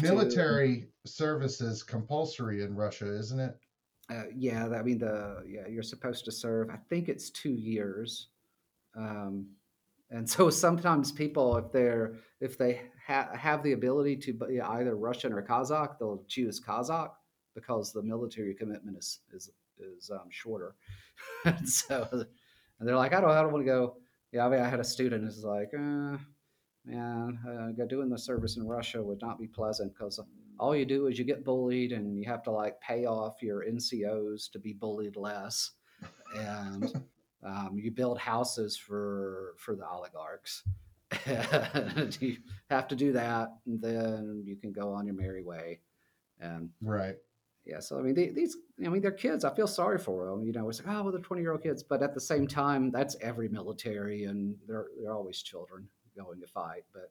[0.00, 1.10] military to.
[1.10, 3.56] service is compulsory in Russia, isn't it?
[4.10, 6.70] Uh, yeah, I mean the yeah you're supposed to serve.
[6.70, 8.28] I think it's two years,
[8.96, 9.46] um,
[10.10, 14.96] and so sometimes people if they're if they ha- have the ability to be either
[14.96, 17.10] Russian or Kazakh, they'll choose Kazakh
[17.54, 20.74] because the military commitment is is is um, shorter.
[21.44, 23.96] and so, and they're like, I don't, I don't want to go.
[24.32, 26.16] Yeah, I mean, I had a student who's like, uh,
[26.86, 30.18] man, uh, doing the service in Russia would not be pleasant because
[30.58, 33.64] all you do is you get bullied and you have to like pay off your
[33.64, 35.72] NCOs to be bullied less,
[36.34, 37.04] and
[37.44, 40.62] um, you build houses for for the oligarchs.
[42.20, 42.38] you
[42.70, 45.80] have to do that, and then you can go on your merry way.
[46.40, 47.16] And right,
[47.64, 49.44] yeah, so I mean, they, these, I mean, they're kids.
[49.44, 50.44] I feel sorry for them.
[50.44, 53.16] You know, it's like, oh, well, they're twenty-year-old kids, but at the same time, that's
[53.20, 56.84] every military, and they're they're always children going to fight.
[56.92, 57.10] But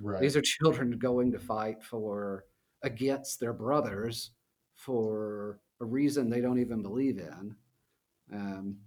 [0.00, 0.20] right.
[0.20, 2.44] these are children going to fight for
[2.82, 4.32] against their brothers
[4.74, 7.54] for a reason they don't even believe in.
[8.32, 8.78] Um,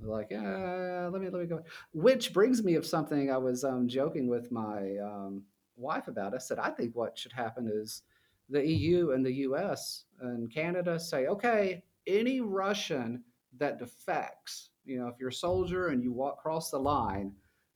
[0.00, 1.62] like, yeah, let me let me go.
[1.92, 5.44] Which brings me of something I was um, joking with my um,
[5.76, 6.34] wife about.
[6.34, 8.02] I said, I think what should happen is
[8.48, 13.22] the EU and the US and Canada say, okay, any Russian
[13.58, 17.32] that defects, you know, if you're a soldier and you walk across the line,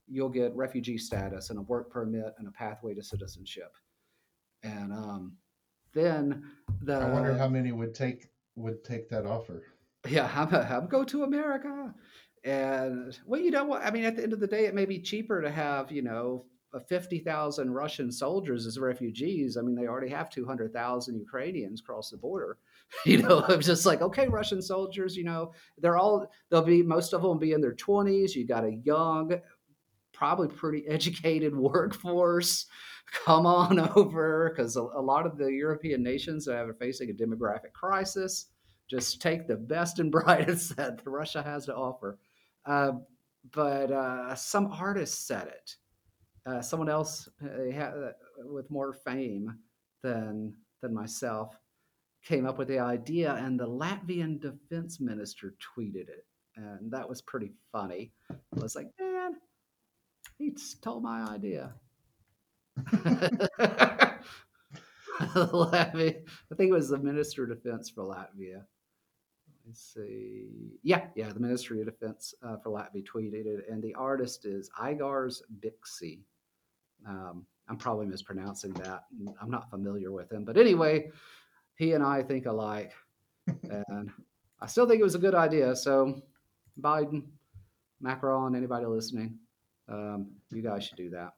[0.09, 3.73] you'll get refugee status and a work permit and a pathway to citizenship.
[4.63, 5.37] And um,
[5.93, 6.45] then
[6.83, 9.65] the I wonder how many would take would take that offer.
[10.09, 11.95] yeah, I'm, I'm go to America.
[12.45, 13.85] And well, you know what?
[13.85, 16.03] I mean, at the end of the day, it may be cheaper to have you
[16.03, 16.45] know
[16.81, 19.57] 50,000 Russian soldiers as refugees.
[19.57, 22.59] I mean, they already have 200,000 Ukrainians cross the border.
[23.07, 27.15] You know, I'm just like, okay, Russian soldiers, you know, they're all, they'll be, most
[27.15, 28.35] of them will be in their 20s.
[28.35, 29.33] You got a young,
[30.13, 32.67] probably pretty educated workforce.
[33.25, 37.15] Come on over because a, a, lot of the European nations that are facing a
[37.15, 38.49] demographic crisis.
[38.91, 42.19] Just take the best and brightest that Russia has to offer.
[42.67, 42.93] Uh,
[43.53, 45.77] but uh, some artists said it
[46.47, 48.13] uh, someone else uh, uh,
[48.45, 49.59] with more fame
[50.03, 51.57] than than myself
[52.25, 56.27] came up with the idea, and the Latvian defense minister tweeted it,
[56.57, 58.13] and that was pretty funny.
[58.31, 59.35] I was like, man,
[60.39, 61.75] he stole my idea.
[65.21, 68.63] Latvia, I think it was the Minister of Defense for Latvia.
[69.67, 70.79] Let's see.
[70.83, 74.71] Yeah, yeah, the Ministry of Defense uh, for Latvia tweeted it, and the artist is
[74.83, 76.21] Igars Bixi.
[77.07, 79.05] Um, I'm probably mispronouncing that.
[79.41, 81.11] I'm not familiar with him, but anyway,
[81.77, 82.93] he and I think alike,
[83.47, 84.11] and
[84.61, 85.75] I still think it was a good idea.
[85.75, 86.23] So,
[86.81, 87.25] Biden,
[88.01, 89.39] Macron, anybody listening,
[89.89, 91.33] um, you guys should do that.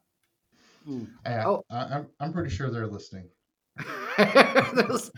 [0.87, 1.07] Mm.
[1.45, 3.29] Oh, I, am I'm pretty sure they're listening.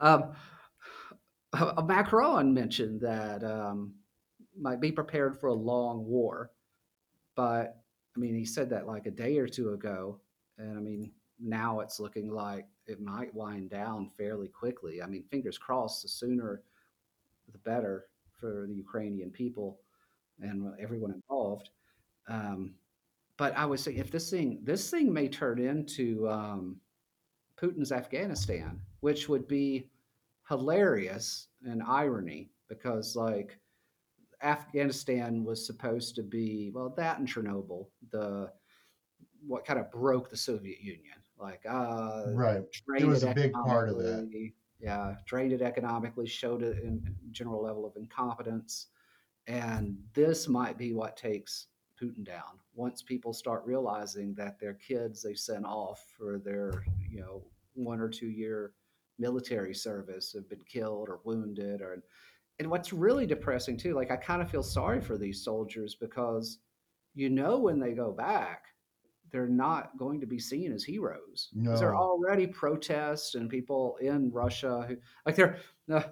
[0.00, 0.32] um,
[1.84, 3.94] Macron mentioned that um,
[4.58, 6.50] might be prepared for a long war,
[7.36, 7.76] but
[8.18, 10.18] I mean, he said that like a day or two ago,
[10.58, 15.00] and I mean, now it's looking like it might wind down fairly quickly.
[15.00, 16.62] I mean, fingers crossed, the sooner
[17.52, 18.06] the better
[18.40, 19.78] for the Ukrainian people
[20.40, 21.70] and everyone involved.
[22.28, 22.74] Um,
[23.36, 26.80] but I would say if this thing this thing may turn into um,
[27.56, 29.88] Putin's Afghanistan, which would be
[30.48, 33.60] hilarious and irony because like
[34.42, 38.50] Afghanistan was supposed to be well that and Chernobyl the
[39.46, 41.16] what kind of broke the Soviet Union.
[41.38, 42.62] Like uh right.
[42.98, 44.50] It was a big part of that.
[44.80, 48.88] yeah drained it economically showed it in general level of incompetence.
[49.46, 51.66] And this might be what takes
[52.00, 52.60] Putin down.
[52.74, 57.42] Once people start realizing that their kids they sent off for their you know
[57.74, 58.72] one or two year
[59.18, 62.02] military service have been killed or wounded or
[62.58, 66.58] and what's really depressing too, like I kind of feel sorry for these soldiers because
[67.14, 68.64] you know when they go back,
[69.30, 71.48] they're not going to be seen as heroes.
[71.54, 71.76] No.
[71.76, 74.96] There are already protests and people in Russia who
[75.26, 75.58] like there
[75.92, 76.02] uh,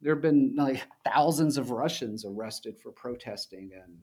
[0.00, 3.98] there have been like thousands of Russians arrested for protesting and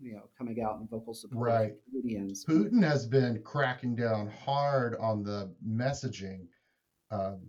[0.00, 1.72] you know coming out in vocal support right.
[2.48, 6.46] Putin has been cracking down hard on the messaging
[7.10, 7.40] um,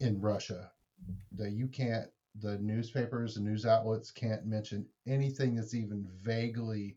[0.00, 0.70] in Russia
[1.36, 2.08] that you can't
[2.40, 6.96] the newspapers and news outlets can't mention anything that's even vaguely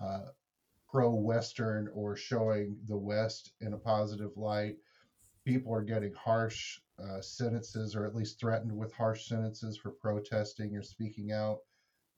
[0.00, 0.28] uh,
[0.88, 4.76] pro Western or showing the West in a positive light.
[5.44, 10.76] People are getting harsh uh, sentences, or at least threatened with harsh sentences for protesting
[10.76, 11.58] or speaking out.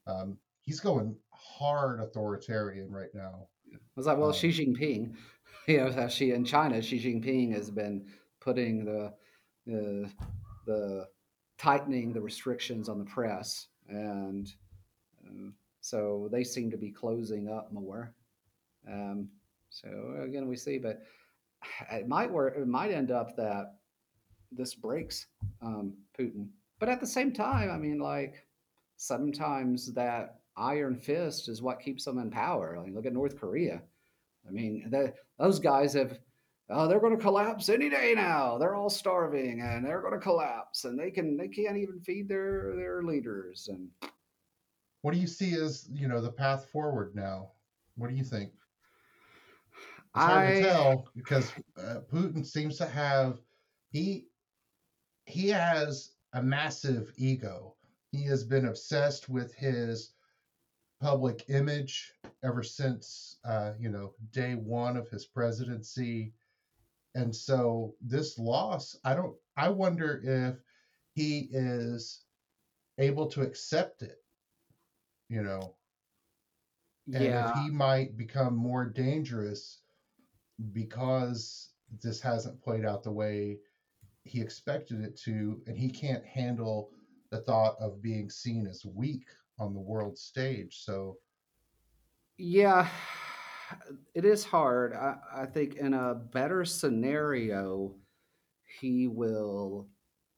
[0.07, 3.49] Um, he's going hard authoritarian right now.
[3.73, 5.15] I was like, well, um, Xi Jinping,
[5.69, 8.07] you know, Xi in China, Xi Jinping has been
[8.41, 9.13] putting the
[9.67, 10.11] the
[10.67, 11.07] the
[11.63, 14.53] tightening the restrictions on the press, and
[15.29, 18.13] um, so they seem to be closing up more.
[18.91, 19.29] Um,
[19.71, 19.89] so
[20.23, 21.03] again, we see, but
[21.93, 22.57] it might work.
[22.57, 23.77] It might end up that
[24.51, 25.27] this breaks
[25.63, 26.49] um, Putin.
[26.79, 28.45] But at the same time, I mean, like
[28.97, 32.77] sometimes that iron fist is what keeps them in power.
[32.77, 33.81] I mean, look at North Korea.
[34.47, 36.19] I mean, the, those guys have
[36.73, 38.59] oh, they're going to collapse any day now.
[38.59, 42.29] They're all starving and they're going to collapse and they can they can't even feed
[42.29, 43.89] their their leaders and
[45.03, 47.51] what do you see as you know the path forward now?
[47.97, 48.53] What do you think?
[50.15, 53.39] It's hard I, to tell because uh, Putin seems to have
[53.91, 54.27] he
[55.27, 57.75] he has a massive ego.
[58.13, 60.13] He has been obsessed with his
[61.01, 62.13] public image
[62.45, 66.33] ever since uh, you know day one of his presidency
[67.15, 70.57] and so this loss, I don't I wonder if
[71.15, 72.25] he is
[72.99, 74.23] able to accept it,
[75.29, 75.75] you know.
[77.13, 77.51] And yeah.
[77.51, 79.81] if he might become more dangerous
[80.73, 83.59] because this hasn't played out the way
[84.25, 86.91] he expected it to, and he can't handle
[87.31, 89.25] the thought of being seen as weak
[89.59, 90.85] on the world stage.
[90.85, 91.19] So,
[92.39, 92.89] yeah,
[94.15, 94.93] it is hard.
[94.95, 97.95] I, I think in a better scenario,
[98.81, 99.89] he will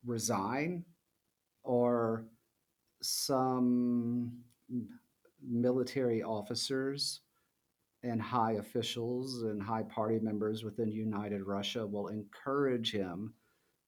[0.05, 0.85] resign
[1.62, 2.26] or
[3.03, 4.32] some
[5.43, 7.20] military officers
[8.03, 13.32] and high officials and high party members within United Russia will encourage him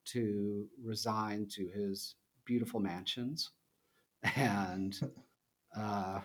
[0.06, 3.50] to resign to his beautiful mansions
[4.36, 4.98] and
[5.76, 6.20] uh,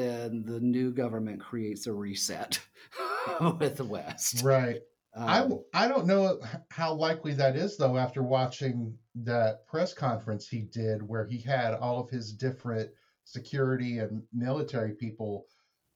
[0.00, 2.60] then the new government creates a reset
[3.58, 4.42] with the West.
[4.42, 4.80] Right.
[5.14, 6.40] Um, I I don't know
[6.70, 7.96] how likely that is though.
[7.96, 12.90] After watching that press conference he did, where he had all of his different
[13.24, 15.46] security and military people,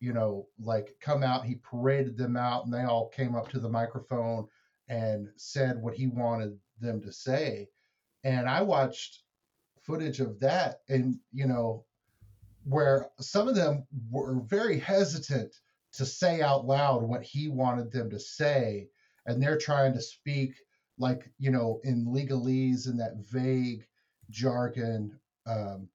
[0.01, 1.45] you know, like come out.
[1.45, 4.49] He paraded them out, and they all came up to the microphone
[4.89, 7.69] and said what he wanted them to say.
[8.25, 9.21] And I watched
[9.83, 11.85] footage of that, and you know,
[12.65, 15.55] where some of them were very hesitant
[15.93, 18.89] to say out loud what he wanted them to say.
[19.27, 20.55] And they're trying to speak
[20.99, 23.85] like you know in legalese and that vague
[24.31, 25.89] jargon um,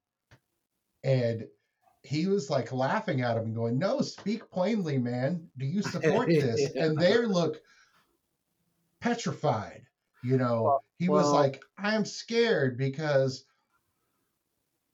[1.02, 1.46] and
[2.02, 5.48] he was like laughing at him and going no speak plainly man.
[5.58, 6.70] Do you support this?
[6.74, 7.60] And they look
[9.00, 9.82] petrified
[10.22, 10.62] you know?
[10.62, 13.44] Well, he was well, like i'm scared because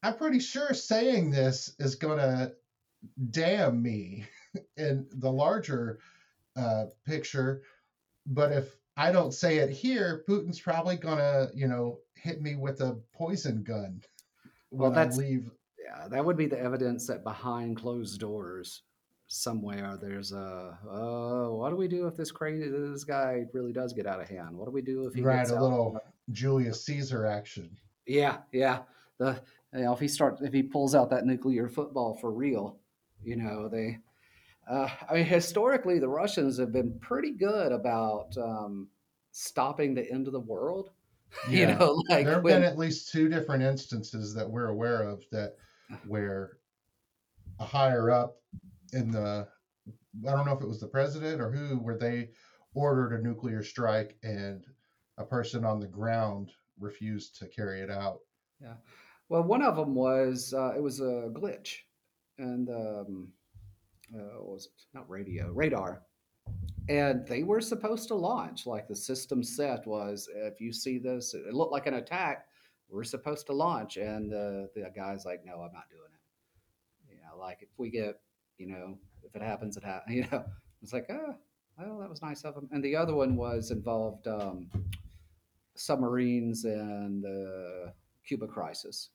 [0.03, 2.53] I'm pretty sure saying this is going to
[3.30, 4.24] damn me
[4.76, 5.99] in the larger
[6.57, 7.62] uh, picture.
[8.26, 12.57] But if I don't say it here, Putin's probably going to, you know, hit me
[12.57, 14.01] with a poison gun.
[14.70, 15.51] Well, that's leave.
[15.78, 18.82] Yeah, that would be the evidence that behind closed doors,
[19.28, 20.78] somewhere there's a.
[20.88, 24.28] Uh, what do we do if this crazy this guy really does get out of
[24.28, 24.57] hand?
[24.57, 26.01] What do we do if he right a little
[26.32, 27.70] Julius Caesar action?
[28.07, 28.80] Yeah, yeah.
[29.18, 29.40] The
[29.72, 32.78] you know, if he starts, if he pulls out that nuclear football for real,
[33.22, 33.98] you know, they.
[34.68, 38.88] Uh, I mean, historically, the Russians have been pretty good about um,
[39.30, 40.90] stopping the end of the world.
[41.50, 41.58] Yeah.
[41.58, 45.02] you know, like there have when, been at least two different instances that we're aware
[45.02, 45.56] of that
[46.06, 46.58] where
[47.58, 48.36] a higher up
[48.92, 49.48] in the
[50.26, 52.30] I don't know if it was the president or who, where they
[52.74, 54.64] ordered a nuclear strike and
[55.18, 58.20] a person on the ground refused to carry it out.
[58.60, 58.74] Yeah.
[59.28, 61.78] Well, one of them was uh, it was a glitch,
[62.38, 63.28] and um,
[64.14, 66.02] uh, was it not radio radar,
[66.88, 68.66] and they were supposed to launch.
[68.66, 72.46] Like the system set was, if you see this, it looked like an attack.
[72.88, 77.16] We're supposed to launch, and the the guy's like, "No, I'm not doing it." You
[77.16, 78.20] know, like if we get,
[78.58, 80.14] you know, if it happens, it happens.
[80.14, 80.44] You know,
[80.82, 81.34] it's like, oh,
[81.78, 82.68] well, that was nice of him.
[82.70, 84.70] And the other one was involved um,
[85.74, 87.92] submarines and the
[88.26, 89.10] Cuba crisis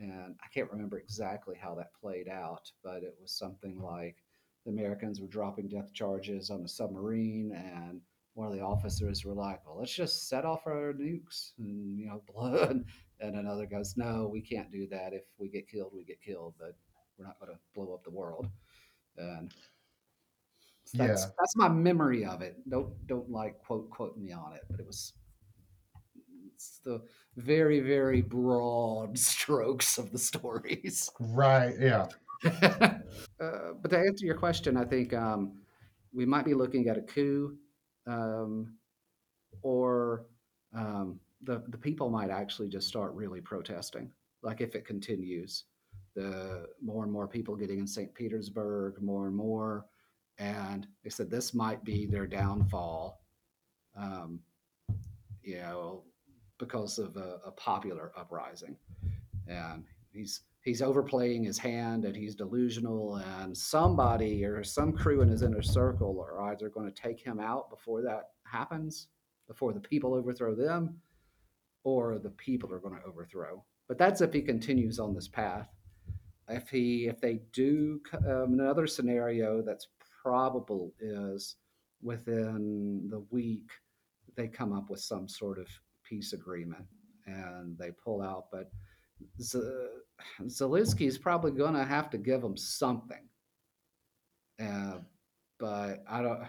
[0.00, 4.16] and I can't remember exactly how that played out, but it was something like
[4.64, 8.00] the Americans were dropping depth charges on a submarine, and
[8.34, 12.06] one of the officers were like, "Well, let's just set off our nukes and you
[12.06, 12.84] know blood,"
[13.20, 15.12] and another goes, "No, we can't do that.
[15.12, 16.76] If we get killed, we get killed, but
[17.18, 18.48] we're not going to blow up the world."
[19.16, 19.52] And
[20.94, 21.30] that's yeah.
[21.38, 22.56] that's my memory of it.
[22.68, 25.12] Don't don't like quote quote me on it, but it was
[26.60, 27.00] it's the
[27.36, 31.10] very very broad strokes of the stories.
[31.18, 31.74] Right.
[31.78, 32.06] Yeah.
[32.44, 32.98] uh,
[33.80, 35.58] but to answer your question, I think um,
[36.12, 37.56] we might be looking at a coup,
[38.06, 38.74] um,
[39.62, 40.26] or
[40.74, 44.10] um, the the people might actually just start really protesting.
[44.42, 45.64] Like if it continues,
[46.14, 48.14] the more and more people getting in St.
[48.14, 49.86] Petersburg, more and more,
[50.38, 53.20] and they said this might be their downfall.
[53.96, 54.40] Um,
[55.42, 56.04] you know,
[56.60, 58.76] because of a, a popular uprising,
[59.48, 65.28] and he's he's overplaying his hand and he's delusional and somebody or some crew in
[65.28, 69.08] his inner circle are either going to take him out before that happens
[69.48, 70.96] before the people overthrow them
[71.82, 73.64] or the people are going to overthrow.
[73.88, 75.68] But that's if he continues on this path.
[76.48, 79.88] If he if they do um, another scenario that's
[80.22, 81.56] probable is
[82.02, 83.70] within the week
[84.36, 85.66] they come up with some sort of
[86.10, 86.84] peace agreement
[87.26, 88.46] and they pull out.
[88.50, 88.70] But
[89.40, 89.60] Z-
[90.42, 93.28] Zelensky is probably going to have to give them something.
[94.60, 94.98] Uh,
[95.58, 96.40] but I don't.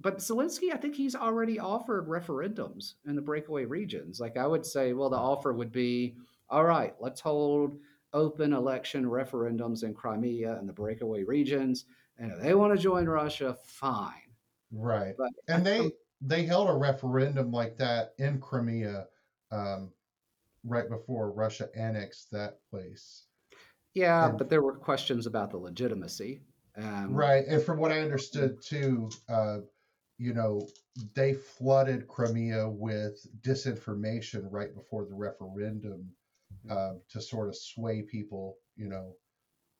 [0.00, 4.18] But Zelensky, I think he's already offered referendums in the breakaway regions.
[4.18, 6.16] Like I would say, well, the offer would be,
[6.48, 7.78] all right, let's hold
[8.14, 11.84] open election referendums in Crimea and the breakaway regions,
[12.18, 14.12] and if they want to join Russia, fine.
[14.72, 15.14] Right.
[15.18, 15.90] But and they
[16.20, 19.06] they held a referendum like that in Crimea
[19.50, 19.90] um,
[20.64, 23.26] right before Russia annexed that place.
[23.94, 26.42] Yeah, and, but there were questions about the legitimacy,
[26.76, 29.58] Um, right, and from what I understood too, uh,
[30.18, 30.68] you know,
[31.14, 36.10] they flooded Crimea with disinformation right before the referendum
[36.68, 39.14] uh, to sort of sway people, you know,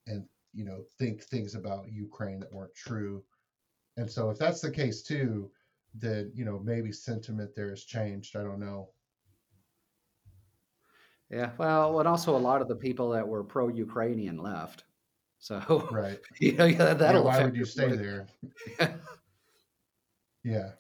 [0.07, 3.23] and you know think things about Ukraine that weren't true.
[3.97, 5.51] And so, if that's the case too,
[5.95, 8.37] then you know maybe sentiment there has changed.
[8.37, 8.91] I don't know.
[11.31, 14.85] Yeah, well, and also a lot of the people that were pro-Ukrainian left.
[15.39, 17.23] So, right, you know, yeah, that'll.
[17.23, 18.27] Yeah, why would you stay there?
[20.45, 20.71] yeah.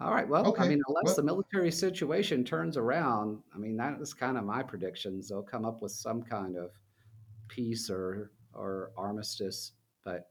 [0.00, 0.28] All right.
[0.28, 0.64] Well, okay.
[0.64, 4.44] I mean, unless well, the military situation turns around, I mean, that is kind of
[4.44, 5.28] my predictions.
[5.28, 6.70] They'll come up with some kind of
[7.48, 9.72] peace or or armistice,
[10.04, 10.30] but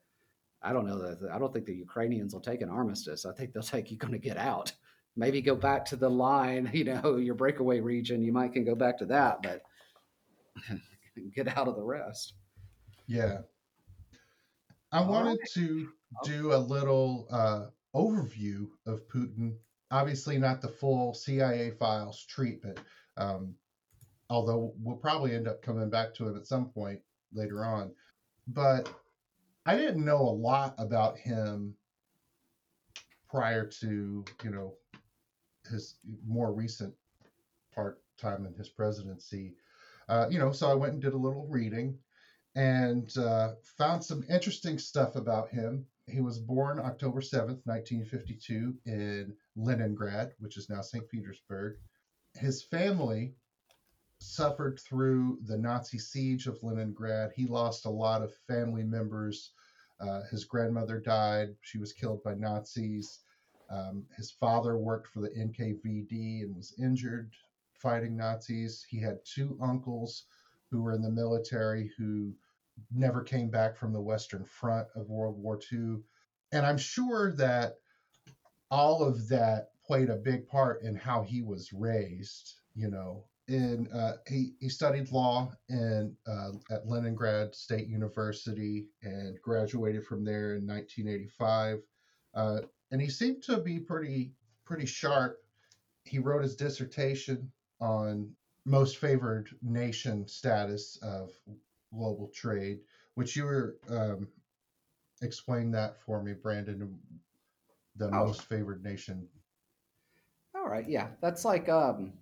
[0.64, 3.26] I don't know that I don't think the Ukrainians will take an armistice.
[3.26, 4.72] I think they'll take you're going to get out.
[5.16, 8.24] Maybe go back to the line, you know, your breakaway region.
[8.24, 9.62] You might can go back to that, but
[11.36, 12.34] get out of the rest.
[13.08, 13.40] Yeah.
[14.92, 15.90] I wanted to
[16.24, 19.56] do a little uh, overview of Putin.
[19.90, 22.80] Obviously, not the full CIA files treatment,
[23.18, 23.56] um,
[24.30, 27.00] although we'll probably end up coming back to him at some point
[27.34, 27.92] later on.
[28.48, 28.88] But
[29.66, 31.76] I didn't know a lot about him
[33.30, 34.76] prior to you know
[35.70, 35.96] his
[36.28, 36.94] more recent
[37.74, 39.56] part time in his presidency.
[40.10, 41.98] Uh, you know, so I went and did a little reading
[42.56, 45.86] and uh, found some interesting stuff about him.
[46.08, 51.08] He was born October 7th, 1952, in Leningrad, which is now St.
[51.10, 51.78] Petersburg.
[52.36, 53.36] His family
[54.24, 57.32] suffered through the Nazi siege of Leningrad.
[57.36, 59.52] He lost a lot of family members.
[60.00, 61.56] Uh, his grandmother died.
[61.62, 63.20] She was killed by Nazis.
[63.70, 67.32] Um, his father worked for the NKVD and was injured
[67.84, 68.86] fighting Nazis.
[68.90, 70.24] He had two uncles
[70.72, 72.34] who were in the military who
[72.92, 75.98] never came back from the Western Front of World War II.
[76.54, 77.76] And I'm sure that
[78.72, 82.54] all of that played a big part in how he was raised.
[82.74, 89.38] You know, in uh, he he studied law in uh, at Leningrad State University and
[89.42, 91.80] graduated from there in 1985.
[92.34, 92.60] Uh,
[92.92, 94.34] and he seemed to be pretty
[94.66, 95.40] pretty sharp.
[96.06, 98.32] He wrote his dissertation on
[98.66, 101.32] most favored nation status of
[101.94, 102.80] global trade,
[103.16, 104.28] which you were um,
[105.22, 106.98] explain that for me, Brandon.
[107.98, 108.26] The oh.
[108.26, 109.28] most favored nation.
[110.56, 112.14] All right, yeah, that's like um,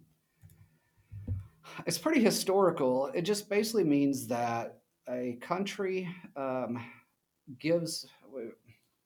[1.85, 3.07] it's pretty historical.
[3.13, 6.83] It just basically means that a country um,
[7.59, 8.07] gives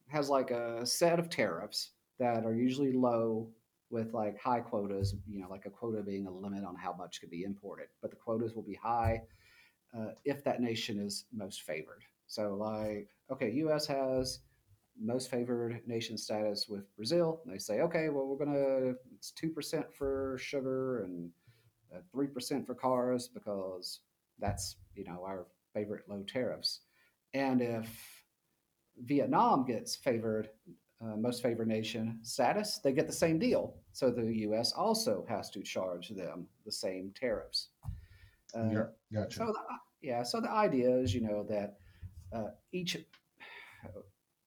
[0.07, 3.49] has like a set of tariffs that are usually low
[3.89, 7.19] with like high quotas, you know, like a quota being a limit on how much
[7.19, 9.21] could be imported, but the quotas will be high
[9.97, 12.03] uh, if that nation is most favored.
[12.27, 13.85] So, like, okay, U.S.
[13.87, 14.39] has
[14.99, 17.41] most favored nation status with Brazil.
[17.45, 21.29] They say, okay, well, we're gonna it's two percent for sugar and
[22.11, 24.01] three percent for cars because
[24.39, 26.81] that's you know our favorite low tariffs.
[27.33, 27.87] And if
[28.97, 30.49] Vietnam gets favored
[31.01, 33.75] uh, most favored nation status, they get the same deal.
[33.91, 34.71] So the U.S.
[34.71, 37.69] also has to charge them the same tariffs.
[38.55, 38.83] Uh, yeah,
[39.13, 39.37] gotcha.
[39.37, 39.59] So the,
[40.01, 41.75] yeah, so the idea is, you know, that
[42.33, 42.97] uh, each,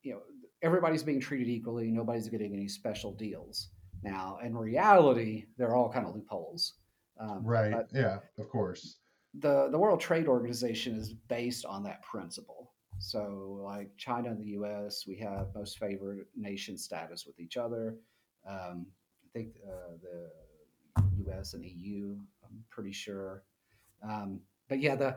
[0.03, 0.21] you know,
[0.63, 1.91] everybody's being treated equally.
[1.91, 3.69] Nobody's getting any special deals.
[4.03, 6.75] Now, in reality, they're all kind of loopholes.
[7.19, 7.75] Um, right.
[7.93, 8.19] Yeah.
[8.39, 8.97] Of course.
[9.35, 12.73] The the World Trade Organization is based on that principle.
[12.99, 17.97] So, like China and the U.S., we have most favored nation status with each other.
[18.49, 18.87] Um,
[19.25, 21.55] I think uh, the U.S.
[21.55, 23.45] and EU, I'm pretty sure.
[24.03, 25.17] Um, but yeah, the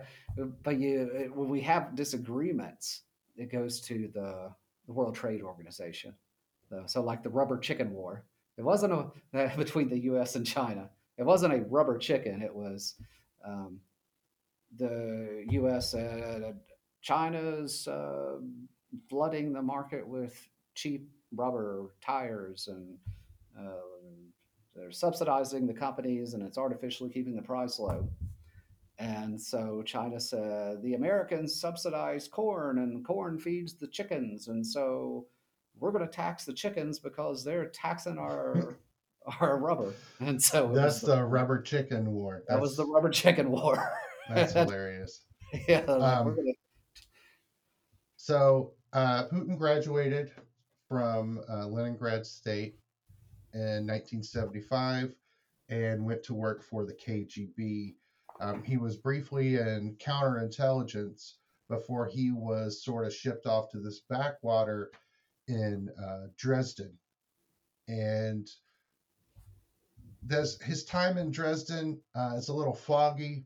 [0.64, 3.02] but you when we have disagreements,
[3.36, 4.52] it goes to the,
[4.86, 6.14] the World Trade Organization.
[6.86, 8.24] So, like the rubber chicken war,
[8.58, 8.94] it wasn't
[9.34, 10.36] a between the U.S.
[10.36, 10.90] and China.
[11.18, 12.42] It wasn't a rubber chicken.
[12.42, 12.96] It was
[13.46, 13.80] um,
[14.78, 15.92] the U.S.
[15.92, 16.56] said
[17.02, 18.38] China's uh,
[19.10, 22.98] flooding the market with cheap rubber tires and
[23.60, 23.82] uh,
[24.76, 28.08] they're subsidizing the companies and it's artificially keeping the price low.
[29.00, 34.48] And so China said the Americans subsidize corn and corn feeds the chickens.
[34.48, 35.26] And so
[35.80, 38.78] we're going to tax the chickens because they're taxing our
[39.42, 39.94] our rubber.
[40.20, 42.44] And so that's the, the, rubber chicken war.
[42.48, 43.92] That's, that was the rubber chicken war.
[44.30, 45.22] that's hilarious.
[45.68, 45.80] yeah.
[45.82, 46.52] Um, gonna,
[48.18, 50.32] so uh, Putin graduated
[50.88, 52.76] from uh, Leningrad State
[53.54, 55.14] in 1975
[55.70, 57.96] and went to work for the KGB.
[58.40, 61.34] Um, he was briefly in counterintelligence
[61.70, 64.92] before he was sort of shipped off to this backwater
[65.48, 66.94] in uh, Dresden.
[67.88, 68.50] And
[70.30, 73.46] his time in Dresden uh, is a little foggy.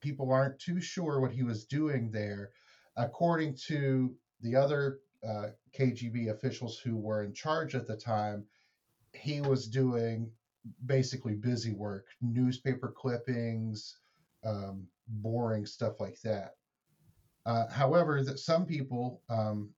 [0.00, 2.50] People aren't too sure what he was doing there.
[2.96, 5.48] According to the other uh,
[5.78, 8.44] KGB officials who were in charge at the time,
[9.12, 10.30] he was doing
[10.86, 13.98] basically busy work, newspaper clippings,
[14.44, 16.56] um, boring stuff like that.
[17.46, 19.70] Uh, however, that some people um,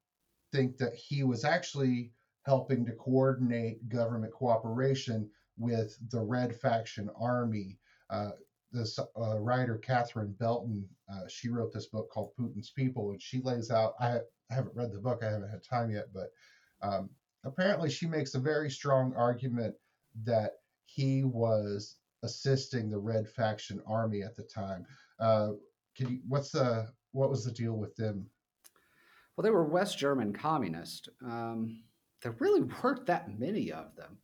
[0.53, 2.13] think that he was actually
[2.45, 7.79] helping to coordinate government cooperation with the Red Faction Army.
[8.11, 8.31] Uh,
[8.73, 13.41] this uh, writer Catherine Belton, uh, she wrote this book called Putin's People, and she
[13.41, 13.95] lays out.
[14.01, 14.19] I,
[14.51, 16.31] I haven't read the book, I haven't had time yet, but
[16.83, 17.11] um,
[17.45, 19.75] apparently she makes a very strong argument
[20.25, 20.53] that
[20.85, 24.85] he was assisting the Red Faction Army at the time.
[25.19, 25.53] Uh,
[25.97, 26.21] can you?
[26.29, 28.27] What's the what was the deal with them?
[29.37, 31.09] Well, they were West German communist.
[31.25, 31.83] Um,
[32.23, 34.19] there really weren't that many of them.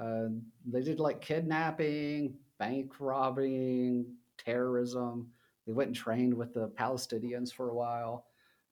[0.00, 0.28] Uh,
[0.66, 5.30] they did like kidnapping, bank robbing, terrorism.
[5.66, 8.26] They went and trained with the Palestinians for a while.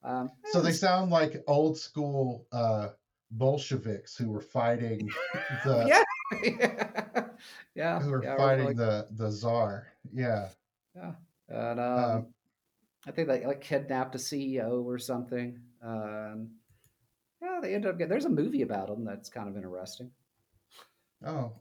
[0.05, 2.91] Um, so they sound like old school uh,
[3.33, 5.11] Bolsheviks who were fighting
[5.65, 5.85] the
[6.33, 7.25] yeah
[7.75, 10.49] yeah who were yeah, fighting like, the the czar yeah
[10.95, 11.13] yeah
[11.49, 12.27] and um, um,
[13.07, 15.61] I think they like kidnapped a CEO or something.
[15.83, 16.51] Um,
[17.41, 18.11] yeah, they ended up getting.
[18.11, 20.11] There's a movie about them that's kind of interesting.
[21.25, 21.53] Oh.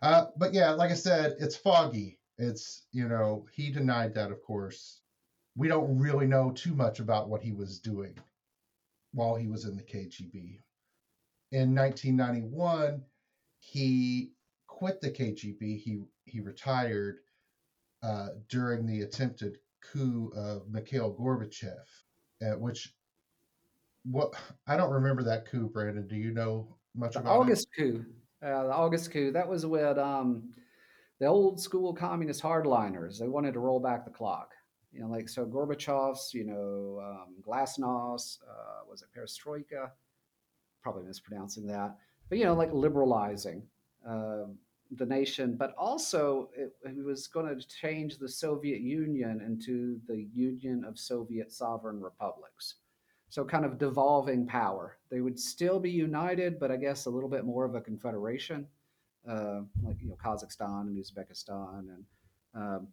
[0.00, 2.18] Uh, but yeah, like I said, it's foggy.
[2.38, 5.00] It's, you know, he denied that, of course.
[5.56, 8.14] We don't really know too much about what he was doing
[9.12, 10.60] while he was in the KGB.
[11.52, 13.02] In 1991,
[13.60, 14.32] he
[14.66, 15.78] quit the KGB.
[15.78, 17.18] He he retired
[18.02, 21.84] uh, during the attempted coup of Mikhail Gorbachev,
[22.42, 22.94] uh, which
[24.04, 24.34] what
[24.66, 25.68] I don't remember that coup.
[25.68, 27.80] Brandon, do you know much the about August it?
[27.80, 28.04] coup.
[28.42, 29.32] Uh, the August coup.
[29.32, 30.52] That was with um,
[31.20, 33.18] the old school communist hardliners.
[33.18, 34.50] They wanted to roll back the clock.
[34.92, 39.90] You know, like so Gorbachev's, you know, um, Glasnost, uh, was it Perestroika?
[40.82, 41.96] Probably mispronouncing that.
[42.28, 43.62] But, you know, like liberalizing
[44.06, 44.44] uh,
[44.98, 45.56] the nation.
[45.58, 50.98] But also, it, it was going to change the Soviet Union into the Union of
[50.98, 52.74] Soviet Sovereign Republics.
[53.32, 54.98] So, kind of devolving power.
[55.10, 58.66] They would still be united, but I guess a little bit more of a confederation,
[59.26, 62.04] uh, like you know Kazakhstan and Uzbekistan, and
[62.54, 62.88] um,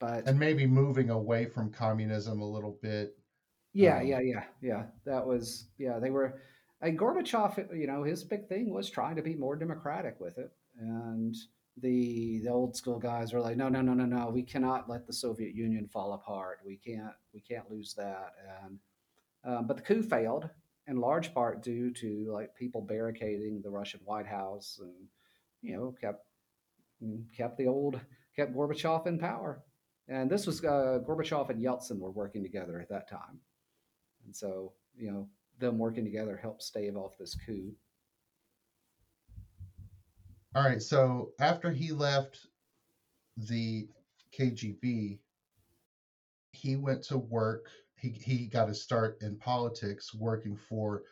[0.00, 3.16] but and maybe moving away from communism a little bit.
[3.74, 4.82] Yeah, um, yeah, yeah, yeah.
[5.04, 6.00] That was yeah.
[6.00, 6.40] They were.
[6.80, 10.50] And Gorbachev, you know, his big thing was trying to be more democratic with it,
[10.80, 11.36] and
[11.80, 14.30] the the old school guys were like, no, no, no, no, no.
[14.30, 16.58] We cannot let the Soviet Union fall apart.
[16.66, 18.34] We can't we can't lose that.
[18.64, 18.80] And
[19.46, 20.50] um, but the coup failed
[20.88, 24.92] in large part due to like people barricading the Russian White House and
[25.62, 26.26] you know kept
[27.36, 28.00] kept the old
[28.34, 29.62] kept Gorbachev in power.
[30.08, 33.40] And this was uh, Gorbachev and Yeltsin were working together at that time,
[34.24, 35.28] and so you know
[35.58, 37.72] them working together helped stave off this coup.
[40.54, 42.46] All right, so after he left
[43.36, 43.88] the
[44.38, 45.18] KGB,
[46.52, 51.02] he went to work he, he got his start in politics working for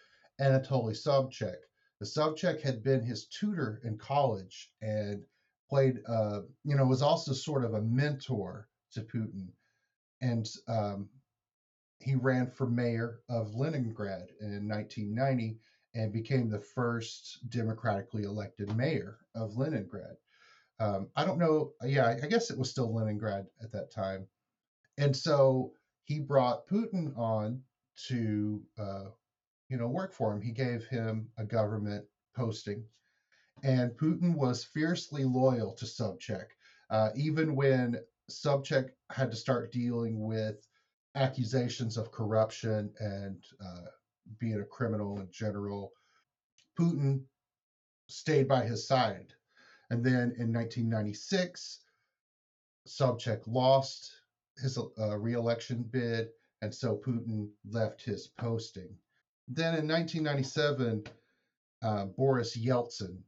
[0.40, 1.56] Anatoly Sobchak.
[2.00, 5.22] The Sobchak had been his tutor in college and
[5.70, 9.48] played, uh, you know, was also sort of a mentor to Putin.
[10.20, 11.08] And um,
[12.00, 15.58] he ran for mayor of Leningrad in 1990
[15.94, 20.16] and became the first democratically elected mayor of Leningrad.
[20.80, 21.72] Um, I don't know.
[21.82, 24.26] Yeah, I guess it was still Leningrad at that time.
[24.98, 25.72] And so
[26.04, 27.62] he brought Putin on
[28.08, 29.04] to, uh,
[29.68, 30.40] you know, work for him.
[30.40, 32.04] He gave him a government
[32.36, 32.84] posting,
[33.62, 36.46] and Putin was fiercely loyal to Sobchak,
[36.90, 38.00] uh, even when
[38.30, 40.66] Sobchak had to start dealing with
[41.14, 43.88] accusations of corruption and uh,
[44.38, 45.92] being a criminal in general.
[46.78, 47.22] Putin
[48.08, 49.32] stayed by his side.
[49.90, 51.80] And then in 1996,
[52.86, 54.12] Sobchak lost
[54.58, 56.28] his uh, reelection bid,
[56.62, 58.96] and so Putin left his posting.
[59.48, 61.04] Then in 1997,
[61.82, 63.18] uh, Boris Yeltsin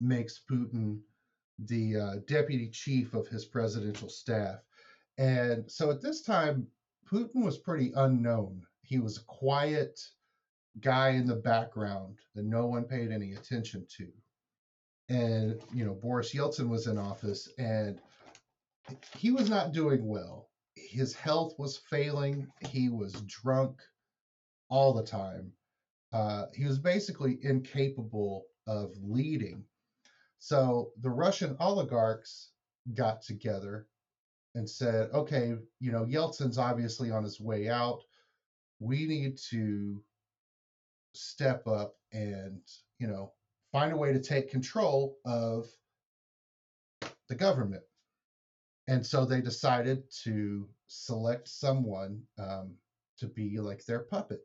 [0.00, 1.00] makes Putin
[1.58, 4.60] the uh, deputy chief of his presidential staff.
[5.18, 6.66] And so at this time,
[7.10, 8.62] Putin was pretty unknown.
[8.82, 10.00] He was a quiet
[10.80, 14.08] guy in the background that no one paid any attention to.
[15.08, 18.00] And, you know, Boris Yeltsin was in office, and
[19.16, 20.48] he was not doing well.
[20.74, 22.48] his health was failing.
[22.68, 23.80] He was drunk
[24.68, 25.52] all the time.
[26.12, 29.64] Uh, he was basically incapable of leading.
[30.38, 32.50] So the Russian oligarchs
[32.94, 33.86] got together
[34.54, 38.00] and said, okay, you know, Yeltsin's obviously on his way out.
[38.80, 40.02] We need to
[41.14, 42.60] step up and,
[42.98, 43.32] you know,
[43.72, 45.66] find a way to take control of
[47.28, 47.82] the government.
[48.88, 52.74] And so they decided to select someone um,
[53.18, 54.40] to be like their puppet.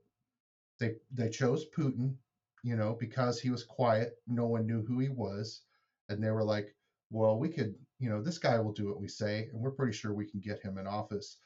[0.80, 2.16] They they chose Putin,
[2.64, 4.22] you know, because he was quiet.
[4.28, 5.64] No one knew who he was,
[6.10, 6.76] and they were like,
[7.10, 9.94] "Well, we could, you know, this guy will do what we say, and we're pretty
[9.94, 11.38] sure we can get him in office."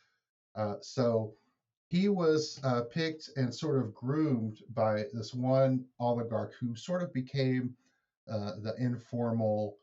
[0.56, 1.34] Uh, so
[1.88, 7.14] he was uh, picked and sort of groomed by this one oligarch who sort of
[7.14, 7.76] became
[8.30, 9.78] uh, the informal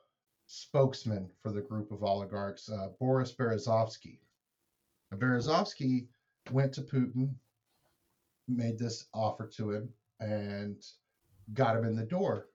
[0.49, 4.19] spokesman for the group of oligarchs, uh, Boris Berezovsky.
[5.15, 6.09] Berezovsky
[6.51, 7.35] went to Putin,
[8.49, 9.89] made this offer to him,
[10.21, 10.83] and
[11.53, 12.49] got him in the door.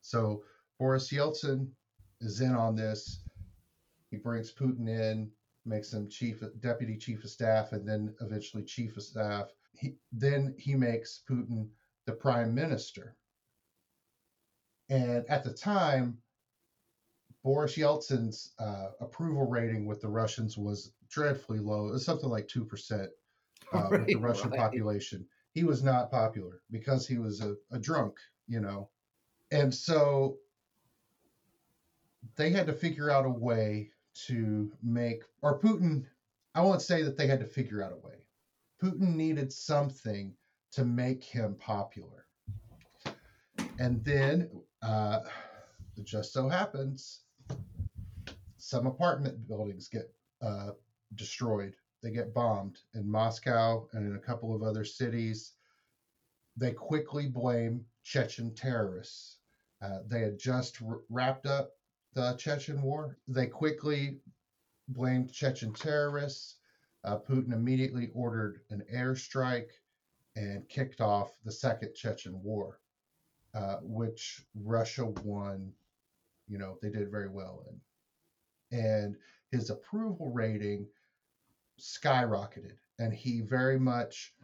[0.00, 0.44] So
[0.78, 1.68] Boris Yeltsin
[2.20, 3.20] is in on this.
[4.10, 5.30] He brings Putin in,
[5.66, 9.48] makes him chief, deputy chief of staff, and then eventually chief of staff.
[9.72, 11.68] He, then he makes Putin
[12.06, 13.16] the prime minister.
[14.88, 16.18] And at the time,
[17.44, 21.88] Boris Yeltsin's uh, approval rating with the Russians was dreadfully low.
[21.88, 23.08] It was something like 2%
[23.72, 24.58] uh, with the Russian right.
[24.58, 25.26] population.
[25.52, 28.14] He was not popular because he was a, a drunk,
[28.48, 28.88] you know.
[29.52, 30.38] And so
[32.36, 33.90] they had to figure out a way
[34.26, 36.06] to make, or Putin,
[36.54, 38.24] I won't say that they had to figure out a way.
[38.82, 40.34] Putin needed something
[40.72, 42.24] to make him popular.
[43.78, 44.48] And then
[44.82, 45.20] uh,
[45.96, 47.20] it just so happens
[48.64, 50.10] some apartment buildings get
[50.40, 50.70] uh,
[51.16, 51.74] destroyed.
[52.02, 55.52] They get bombed in Moscow and in a couple of other cities.
[56.56, 59.36] They quickly blame Chechen terrorists.
[59.82, 61.72] Uh, they had just r- wrapped up
[62.14, 63.18] the Chechen war.
[63.28, 64.20] They quickly
[64.88, 66.56] blamed Chechen terrorists.
[67.04, 69.72] Uh, Putin immediately ordered an airstrike
[70.36, 72.80] and kicked off the Second Chechen War,
[73.52, 75.70] uh, which Russia won.
[76.48, 77.78] You know, they did very well in
[78.74, 79.16] and
[79.50, 80.86] his approval rating
[81.80, 82.76] skyrocketed.
[82.98, 84.34] And he very much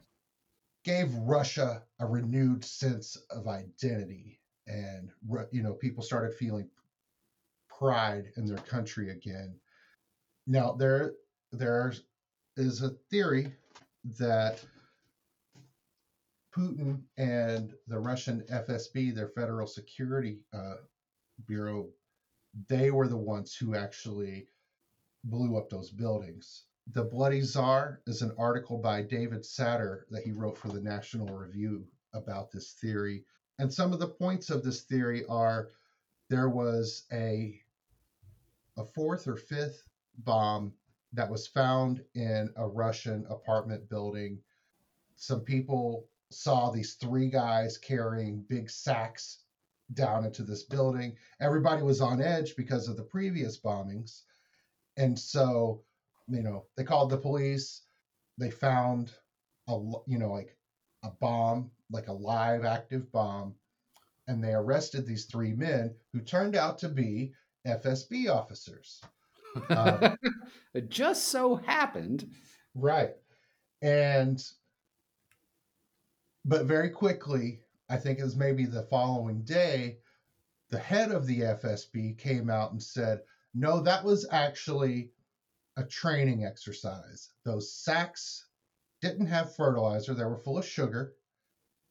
[0.85, 4.41] gave Russia a renewed sense of identity.
[4.67, 5.11] And,
[5.51, 6.69] you know, people started feeling
[7.69, 9.57] pride in their country again.
[10.47, 11.15] Now, there,
[11.53, 11.93] there
[12.57, 13.53] is a theory
[14.19, 14.65] that
[16.57, 20.77] Putin and the Russian FSB, their Federal Security uh,
[21.47, 21.89] Bureau,
[22.69, 24.49] they were the ones who actually
[25.25, 26.65] blew up those buildings.
[26.93, 31.29] The Bloody Czar is an article by David Satter that he wrote for the National
[31.29, 33.25] Review about this theory.
[33.59, 35.71] And some of the points of this theory are
[36.29, 37.61] there was a
[38.77, 39.89] a fourth or fifth
[40.19, 40.73] bomb
[41.13, 44.41] that was found in a Russian apartment building.
[45.17, 49.41] Some people saw these three guys carrying big sacks
[49.95, 51.17] down into this building.
[51.41, 54.23] Everybody was on edge because of the previous bombings.
[54.97, 55.83] And so,
[56.29, 57.83] you know, they called the police.
[58.39, 59.13] They found
[59.69, 59.73] a,
[60.07, 60.57] you know, like
[61.03, 63.55] a bomb, like a live active bomb.
[64.29, 67.33] And they arrested these three men who turned out to be
[67.67, 69.01] FSB officers.
[69.71, 70.17] Um,
[70.75, 72.31] it just so happened.
[72.75, 73.15] Right.
[73.83, 74.43] And,
[76.45, 79.99] but very quickly, I think it was maybe the following day,
[80.71, 83.21] the head of the FSB came out and said,
[83.53, 85.11] no, that was actually
[85.77, 87.31] a training exercise.
[87.45, 88.47] Those sacks
[89.03, 91.15] didn't have fertilizer, they were full of sugar,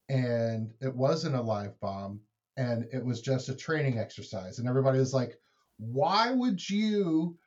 [0.08, 2.22] and it wasn't a live bomb,
[2.56, 4.60] and it was just a training exercise.
[4.60, 5.38] And everybody was like,
[5.78, 7.38] why would you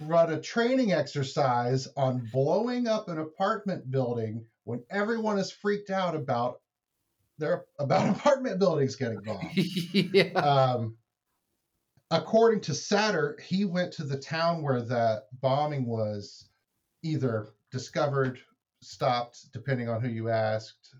[0.00, 6.14] run a training exercise on blowing up an apartment building when everyone is freaked out
[6.14, 6.61] about
[7.38, 9.50] they're about apartment buildings getting bombed.
[9.54, 10.32] yeah.
[10.34, 10.96] Um,
[12.10, 16.48] according to Satter, he went to the town where the bombing was
[17.02, 18.38] either discovered,
[18.80, 20.94] stopped, depending on who you asked,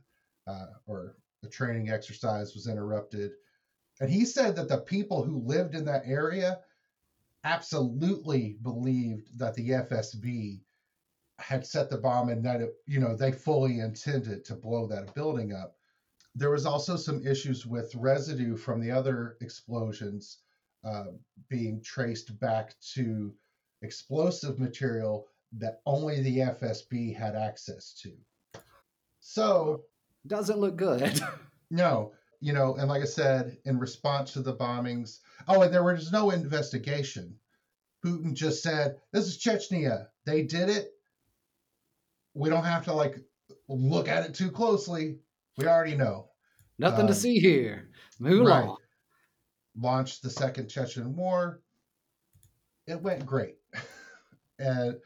[0.47, 3.33] uh, or the training exercise was interrupted.
[4.01, 6.61] And he said that the people who lived in that area
[7.45, 10.61] absolutely believed that the FSB
[11.39, 15.15] had set the bomb and that it, you know, they fully intended to blow that
[15.15, 15.77] building up.
[16.35, 20.39] There was also some issues with residue from the other explosions
[20.85, 21.07] uh,
[21.49, 23.35] being traced back to
[23.83, 25.27] explosive material
[25.59, 28.13] that only the FSB had access to.
[29.21, 29.85] So,
[30.27, 31.21] doesn't look good.
[31.71, 35.85] no, you know, and like I said, in response to the bombings, oh, and there
[35.85, 37.39] was no investigation.
[38.05, 40.09] Putin just said, "This is Chechnya.
[40.25, 40.93] They did it.
[42.35, 43.17] We don't have to like
[43.69, 45.19] look at it too closely.
[45.57, 46.29] We already know.
[46.79, 47.89] Nothing um, to see here.
[48.19, 48.65] Move right.
[48.65, 48.79] along."
[49.77, 51.61] Launched the Second Chechen War.
[52.87, 53.57] It went great,
[54.59, 54.97] and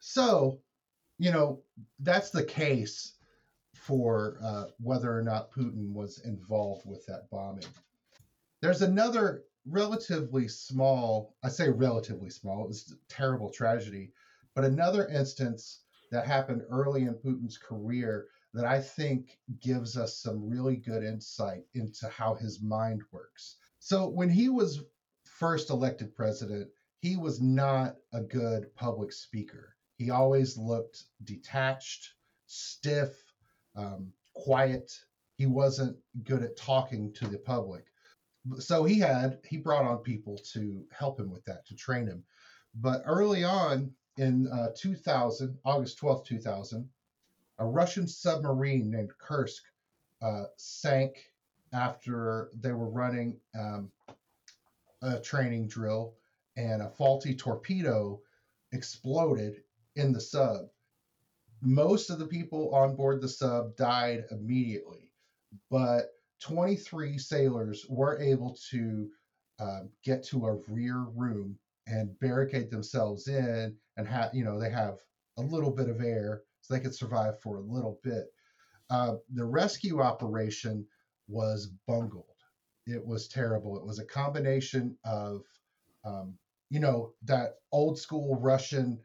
[0.00, 0.60] so,
[1.16, 1.62] you know,
[2.00, 3.14] that's the case
[3.72, 7.64] for uh, whether or not Putin was involved with that bombing.
[8.60, 14.12] There's another relatively small, I say relatively small, it was a terrible tragedy,
[14.54, 15.80] but another instance
[16.10, 21.64] that happened early in Putin's career that I think gives us some really good insight
[21.74, 23.56] into how his mind works.
[23.80, 24.82] So, when he was
[25.24, 29.74] first elected president, he was not a good public speaker.
[29.98, 32.14] He always looked detached,
[32.46, 33.10] stiff,
[33.76, 34.92] um, quiet.
[35.36, 37.84] He wasn't good at talking to the public.
[38.58, 42.22] So he had he brought on people to help him with that to train him.
[42.74, 46.88] But early on in uh, 2000, August 12th, 2000,
[47.58, 49.62] a Russian submarine named Kursk
[50.22, 51.16] uh, sank
[51.72, 53.90] after they were running um,
[55.02, 56.14] a training drill
[56.56, 58.20] and a faulty torpedo
[58.72, 59.62] exploded
[59.96, 60.66] in the sub.
[61.62, 65.12] Most of the people on board the sub died immediately,
[65.70, 66.10] but
[66.42, 69.08] 23 sailors were able to
[69.60, 74.70] um, get to a rear room and barricade themselves in and have you know they
[74.70, 74.98] have
[75.38, 78.26] a little bit of air so they could survive for a little bit
[78.90, 80.84] uh, the rescue operation
[81.28, 82.24] was bungled
[82.86, 85.42] it was terrible it was a combination of
[86.04, 86.34] um,
[86.70, 88.98] you know that old school russian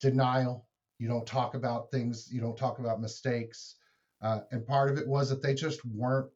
[0.00, 0.66] denial
[0.98, 2.28] you don't talk about things.
[2.32, 3.76] You don't talk about mistakes.
[4.22, 6.30] Uh, and part of it was that they just weren't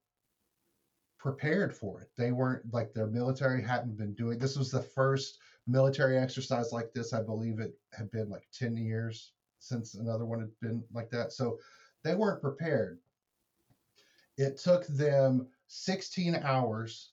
[1.19, 2.11] prepared for it.
[2.17, 4.39] They weren't like their military hadn't been doing.
[4.39, 7.13] This was the first military exercise like this.
[7.13, 11.33] I believe it had been like 10 years since another one had been like that.
[11.33, 11.59] So
[12.03, 12.99] they weren't prepared.
[14.37, 17.11] It took them 16 hours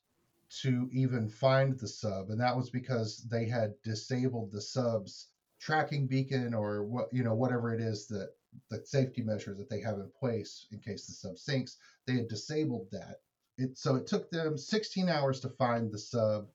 [0.62, 5.30] to even find the sub, and that was because they had disabled the sub's
[5.60, 8.30] tracking beacon or what you know whatever it is that
[8.70, 12.28] the safety measures that they have in place in case the sub sinks they had
[12.28, 13.22] disabled that
[13.58, 16.48] it so it took them 16 hours to find the sub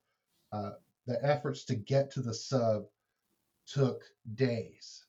[0.53, 0.73] uh,
[1.07, 2.85] the efforts to get to the sub
[3.67, 5.07] took days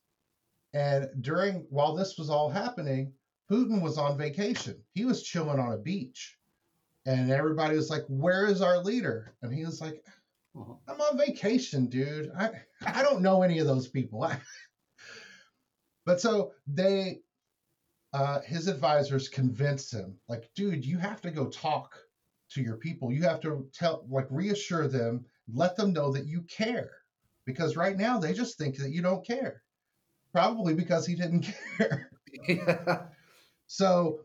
[0.73, 3.11] and during while this was all happening
[3.51, 6.37] putin was on vacation he was chilling on a beach
[7.05, 10.03] and everybody was like where is our leader and he was like
[10.57, 10.73] uh-huh.
[10.87, 12.31] I'm on vacation, dude.
[12.37, 12.51] I
[12.85, 14.29] I don't know any of those people.
[16.05, 17.21] but so they
[18.13, 21.97] uh, his advisors convince him, like, dude, you have to go talk
[22.49, 23.09] to your people.
[23.09, 26.91] You have to tell, like, reassure them, let them know that you care.
[27.45, 29.63] Because right now they just think that you don't care.
[30.33, 32.09] Probably because he didn't care.
[32.47, 33.03] yeah.
[33.67, 34.21] So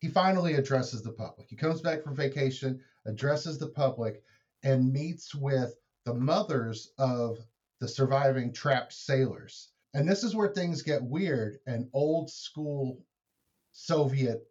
[0.00, 1.48] he finally addresses the public.
[1.48, 4.22] He comes back from vacation, addresses the public,
[4.62, 5.74] and meets with
[6.04, 7.38] the mothers of
[7.80, 9.70] the surviving trapped sailors.
[9.94, 13.04] And this is where things get weird and old school
[13.72, 14.46] Soviet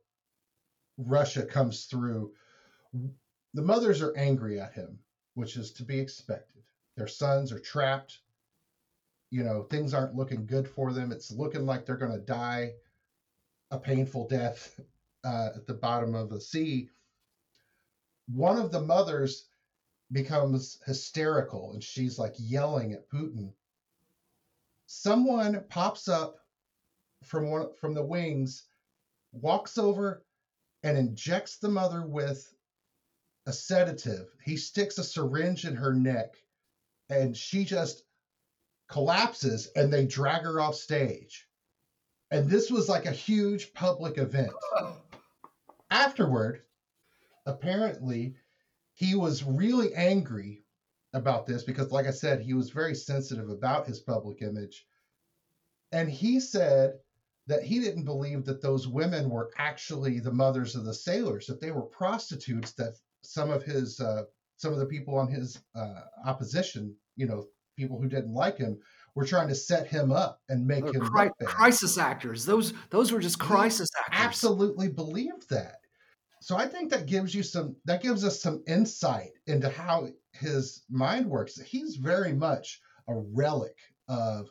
[0.98, 2.34] Russia comes through.
[3.54, 5.00] The mothers are angry at him,
[5.36, 6.64] which is to be expected.
[6.98, 8.20] Their sons are trapped.
[9.34, 11.12] You know, things aren't looking good for them.
[11.12, 12.74] It's looking like they're going to die
[13.72, 14.80] a painful death
[15.24, 16.88] uh, at the bottom of the sea.
[18.28, 19.48] One of the mothers
[20.12, 23.52] becomes hysterical and she's like yelling at Putin.
[24.86, 26.36] Someone pops up
[27.24, 28.66] from one from the wings,
[29.32, 30.24] walks over
[30.84, 32.54] and injects the mother with
[33.48, 34.28] a sedative.
[34.44, 36.36] He sticks a syringe in her neck
[37.10, 38.04] and she just
[38.94, 41.48] collapses and they drag her off stage.
[42.30, 44.54] And this was like a huge public event.
[45.90, 46.62] Afterward,
[47.48, 48.36] apparently,
[48.94, 50.64] he was really angry
[51.12, 54.86] about this because, like I said, he was very sensitive about his public image.
[55.92, 57.00] And he said
[57.48, 61.60] that he didn't believe that those women were actually the mothers of the sailors, that
[61.60, 62.94] they were prostitutes, that
[63.24, 64.26] some of his, uh,
[64.58, 68.80] some of the people on his uh, opposition, you know, people who didn't like him,
[69.16, 72.46] were trying to set him up and make him cri- crisis actors.
[72.46, 74.26] Those those were just crisis he actors.
[74.26, 75.76] Absolutely believed that.
[76.42, 80.84] So I think that gives you some that gives us some insight into how his
[80.90, 81.60] mind works.
[81.62, 83.78] He's very much a relic
[84.08, 84.50] of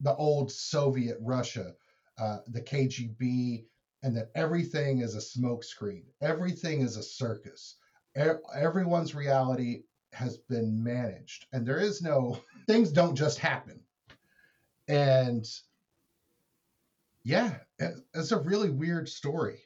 [0.00, 1.72] the old Soviet Russia,
[2.18, 3.64] uh, the KGB,
[4.02, 7.76] and that everything is a smokescreen, everything is a circus,
[8.16, 9.82] e- everyone's reality
[10.18, 13.80] has been managed, and there is no things don't just happen,
[14.88, 15.46] and
[17.24, 17.56] yeah,
[18.14, 19.60] it's a really weird story.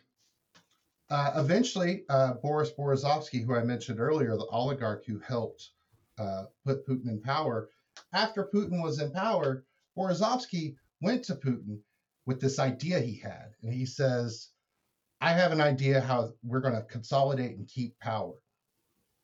[1.11, 5.71] Uh, eventually, uh, Boris Berezovsky, who I mentioned earlier, the oligarch who helped
[6.19, 7.69] uh, put Putin in power,
[8.13, 9.65] after Putin was in power,
[9.97, 11.79] Berezovsky went to Putin
[12.27, 13.55] with this idea he had.
[13.63, 14.49] And he says,
[15.21, 18.35] I have an idea how we're going to consolidate and keep power.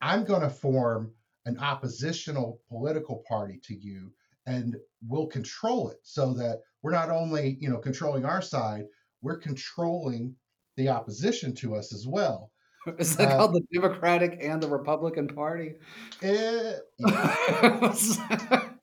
[0.01, 1.11] I'm going to form
[1.49, 4.11] an oppositional political party to you
[4.45, 4.77] and
[5.07, 8.85] we'll control it so that we're not only, you know, controlling our side,
[9.21, 10.35] we're controlling
[10.77, 12.51] the opposition to us as well.
[12.99, 15.73] Is that uh, called the Democratic and the Republican Party?
[16.21, 18.69] It, yeah.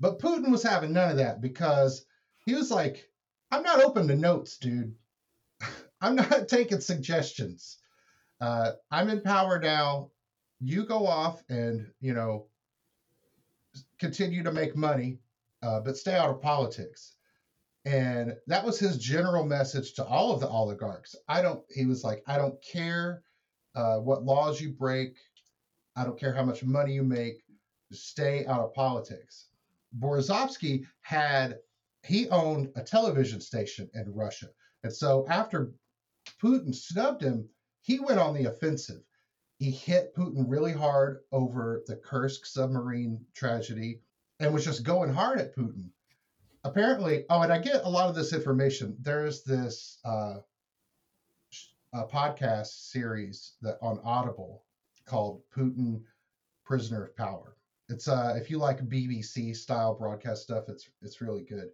[0.00, 2.04] But Putin was having none of that because
[2.44, 3.08] he was like,
[3.50, 4.94] I'm not open to notes, dude.
[6.00, 7.78] I'm not taking suggestions.
[8.40, 10.10] Uh, I'm in power now.
[10.60, 12.46] You go off and, you know,
[13.98, 15.18] continue to make money,
[15.62, 17.16] uh, but stay out of politics.
[17.84, 21.14] And that was his general message to all of the oligarchs.
[21.28, 23.22] I don't, he was like, I don't care
[23.74, 25.16] uh, what laws you break.
[25.96, 27.42] I don't care how much money you make.
[27.92, 29.48] Stay out of politics.
[29.98, 31.58] Berezovsky had
[32.02, 34.46] he owned a television station in Russia.
[34.82, 35.72] And so after
[36.42, 37.48] Putin snubbed him,
[37.82, 39.02] he went on the offensive.
[39.58, 44.00] He hit Putin really hard over the Kursk submarine tragedy
[44.40, 45.88] and was just going hard at Putin.
[46.64, 48.96] Apparently, oh, and I get a lot of this information.
[49.00, 50.38] There's this uh,
[51.94, 54.64] podcast series that on Audible
[55.06, 56.02] called Putin
[56.64, 57.56] Prisoner of Power.
[57.88, 61.68] It's uh, if you like BBC style broadcast stuff, it's it's really good.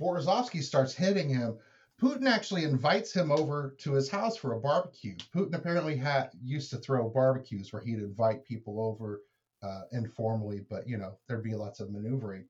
[0.00, 1.56] Berezovsky starts hitting him.
[2.00, 5.16] Putin actually invites him over to his house for a barbecue.
[5.34, 9.22] Putin apparently had used to throw barbecues where he'd invite people over
[9.62, 12.46] uh, informally, but you know there'd be lots of maneuvering.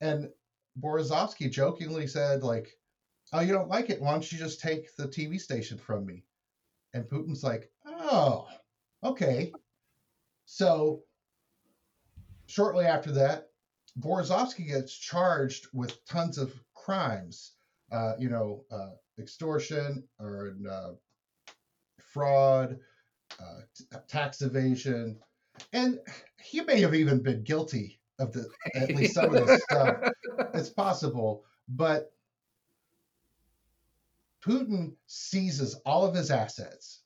[0.00, 0.30] And
[0.80, 2.78] Berezovsky jokingly said, like,
[3.32, 4.00] "Oh, you don't like it?
[4.00, 6.24] Why don't you just take the TV station from me?"
[6.92, 8.46] And Putin's like, "Oh,
[9.02, 9.52] okay."
[10.44, 11.02] So
[12.46, 13.48] shortly after that,
[13.98, 17.53] Berezovsky gets charged with tons of crimes,
[17.94, 20.90] uh, you know, uh, extortion or uh,
[22.12, 22.78] fraud,
[23.40, 25.18] uh, t- tax evasion,
[25.72, 26.00] and
[26.42, 29.96] he may have even been guilty of the at least some of this stuff.
[30.54, 32.12] It's possible, but
[34.44, 37.00] Putin seizes all of his assets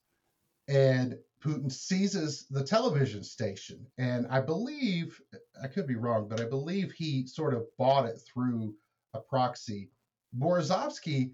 [0.66, 3.86] and Putin seizes the television station.
[3.96, 5.20] And I believe,
[5.62, 8.74] I could be wrong, but I believe he sort of bought it through
[9.14, 9.90] a proxy.
[10.36, 11.32] Berezovsky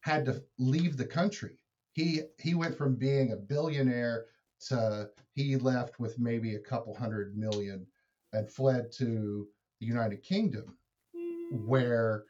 [0.00, 1.58] had to leave the country.
[1.92, 4.26] He he went from being a billionaire
[4.68, 7.86] to he left with maybe a couple hundred million
[8.32, 9.48] and fled to
[9.80, 10.76] the United Kingdom,
[11.66, 12.24] where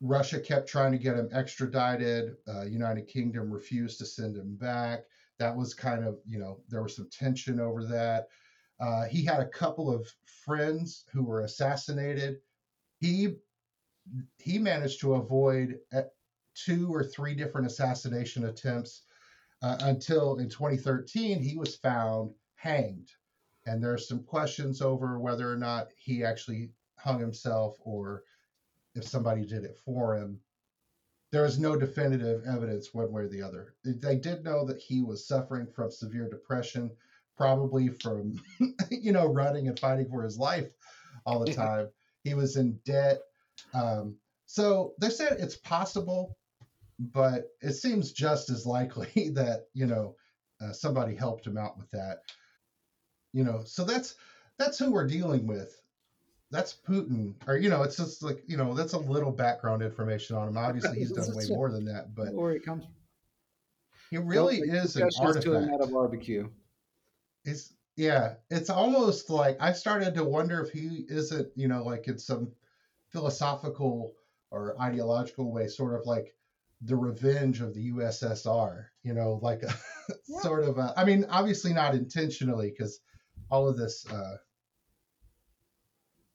[0.00, 2.36] Russia kept trying to get him extradited.
[2.48, 5.04] Uh, United Kingdom refused to send him back
[5.38, 8.28] that was kind of you know there was some tension over that
[8.80, 10.12] uh, he had a couple of
[10.44, 12.38] friends who were assassinated
[13.00, 13.34] he
[14.38, 16.02] he managed to avoid uh,
[16.54, 19.02] two or three different assassination attempts
[19.62, 23.10] uh, until in 2013 he was found hanged
[23.66, 28.22] and there's some questions over whether or not he actually hung himself or
[28.94, 30.38] if somebody did it for him
[31.34, 33.74] there is no definitive evidence one way or the other.
[33.84, 36.92] They did know that he was suffering from severe depression,
[37.36, 38.40] probably from,
[38.90, 40.70] you know, running and fighting for his life
[41.26, 41.88] all the time.
[42.22, 43.18] he was in debt.
[43.72, 44.16] Um,
[44.46, 46.36] so they said it's possible,
[46.98, 50.16] but it seems just as likely that, you know,
[50.60, 52.18] uh, somebody helped him out with that.
[53.32, 54.14] You know, so that's
[54.58, 55.80] that's who we're dealing with
[56.54, 60.36] that's Putin, or you know, it's just like you know, that's a little background information
[60.36, 60.56] on him.
[60.56, 62.94] Obviously, he's done way more than that, but where it comes from.
[64.10, 65.44] He really is an artifact.
[65.44, 66.48] To at a barbecue.
[67.44, 72.06] It's yeah, it's almost like I started to wonder if he isn't, you know, like
[72.06, 72.52] in some
[73.14, 74.12] philosophical
[74.50, 76.34] or ideological way, sort of like
[76.82, 79.72] the revenge of the USSR, you know, like a
[80.28, 80.40] yeah.
[80.40, 83.00] sort of a, I mean, obviously not intentionally because
[83.50, 84.36] all of this uh,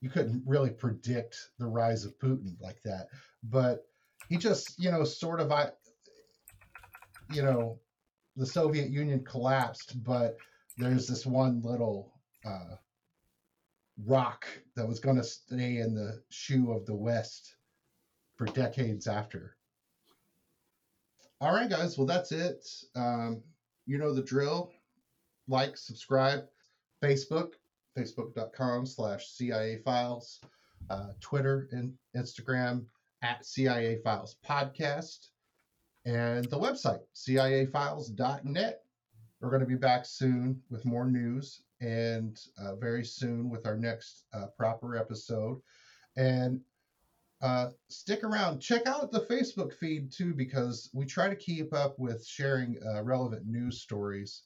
[0.00, 3.08] you couldn't really predict the rise of Putin like that.
[3.44, 3.84] But
[4.30, 5.70] he just, you know, sort of, I,
[7.30, 7.78] you know,
[8.36, 10.38] the Soviet Union collapsed, but
[10.78, 12.14] there's this one little
[12.46, 12.76] uh,
[14.06, 14.46] rock
[14.76, 17.56] that was going to stay in the shoe of the West
[18.36, 19.56] for decades after.
[21.40, 21.96] All right, guys.
[21.96, 22.66] Well, that's it.
[22.94, 23.42] Um,
[23.86, 24.72] you know the drill.
[25.48, 26.44] Like, subscribe,
[27.02, 27.52] Facebook,
[27.98, 30.40] facebook.com slash CIA files,
[30.90, 32.84] uh, Twitter and Instagram
[33.22, 35.28] at CIA Files Podcast,
[36.04, 38.82] and the website, CIAfiles.net.
[39.40, 43.76] We're going to be back soon with more news and uh, very soon with our
[43.76, 45.60] next uh, proper episode.
[46.16, 46.60] And
[47.42, 48.60] uh, stick around.
[48.60, 53.02] Check out the Facebook feed too, because we try to keep up with sharing uh,
[53.02, 54.42] relevant news stories.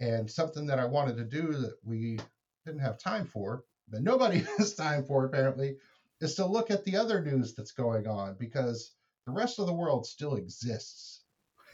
[0.00, 2.18] And something that I wanted to do that we
[2.64, 5.76] didn't have time for, that nobody has time for apparently,
[6.20, 8.92] is to look at the other news that's going on because
[9.26, 11.24] the rest of the world still exists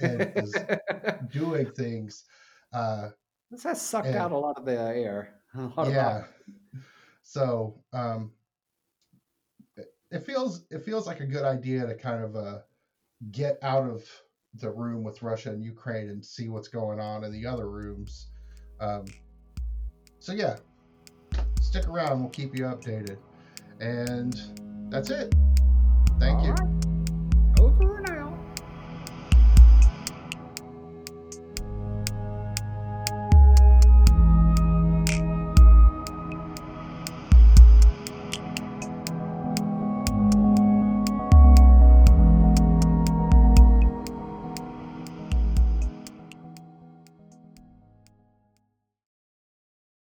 [0.01, 0.57] and is
[1.31, 2.25] doing things.
[2.73, 3.11] Uh,
[3.55, 5.35] this has sucked and, out a lot of the air.
[5.79, 6.25] yeah.
[7.23, 8.33] So um,
[10.11, 12.59] it feels it feels like a good idea to kind of uh,
[13.31, 14.05] get out of
[14.55, 18.29] the room with Russia and Ukraine and see what's going on in the other rooms.
[18.81, 19.05] Um,
[20.19, 20.57] so yeah,
[21.61, 22.21] stick around.
[22.21, 23.19] We'll keep you updated.
[23.81, 24.41] And
[24.91, 25.35] that's it.
[26.19, 26.53] Thank All you.
[26.53, 26.84] Right.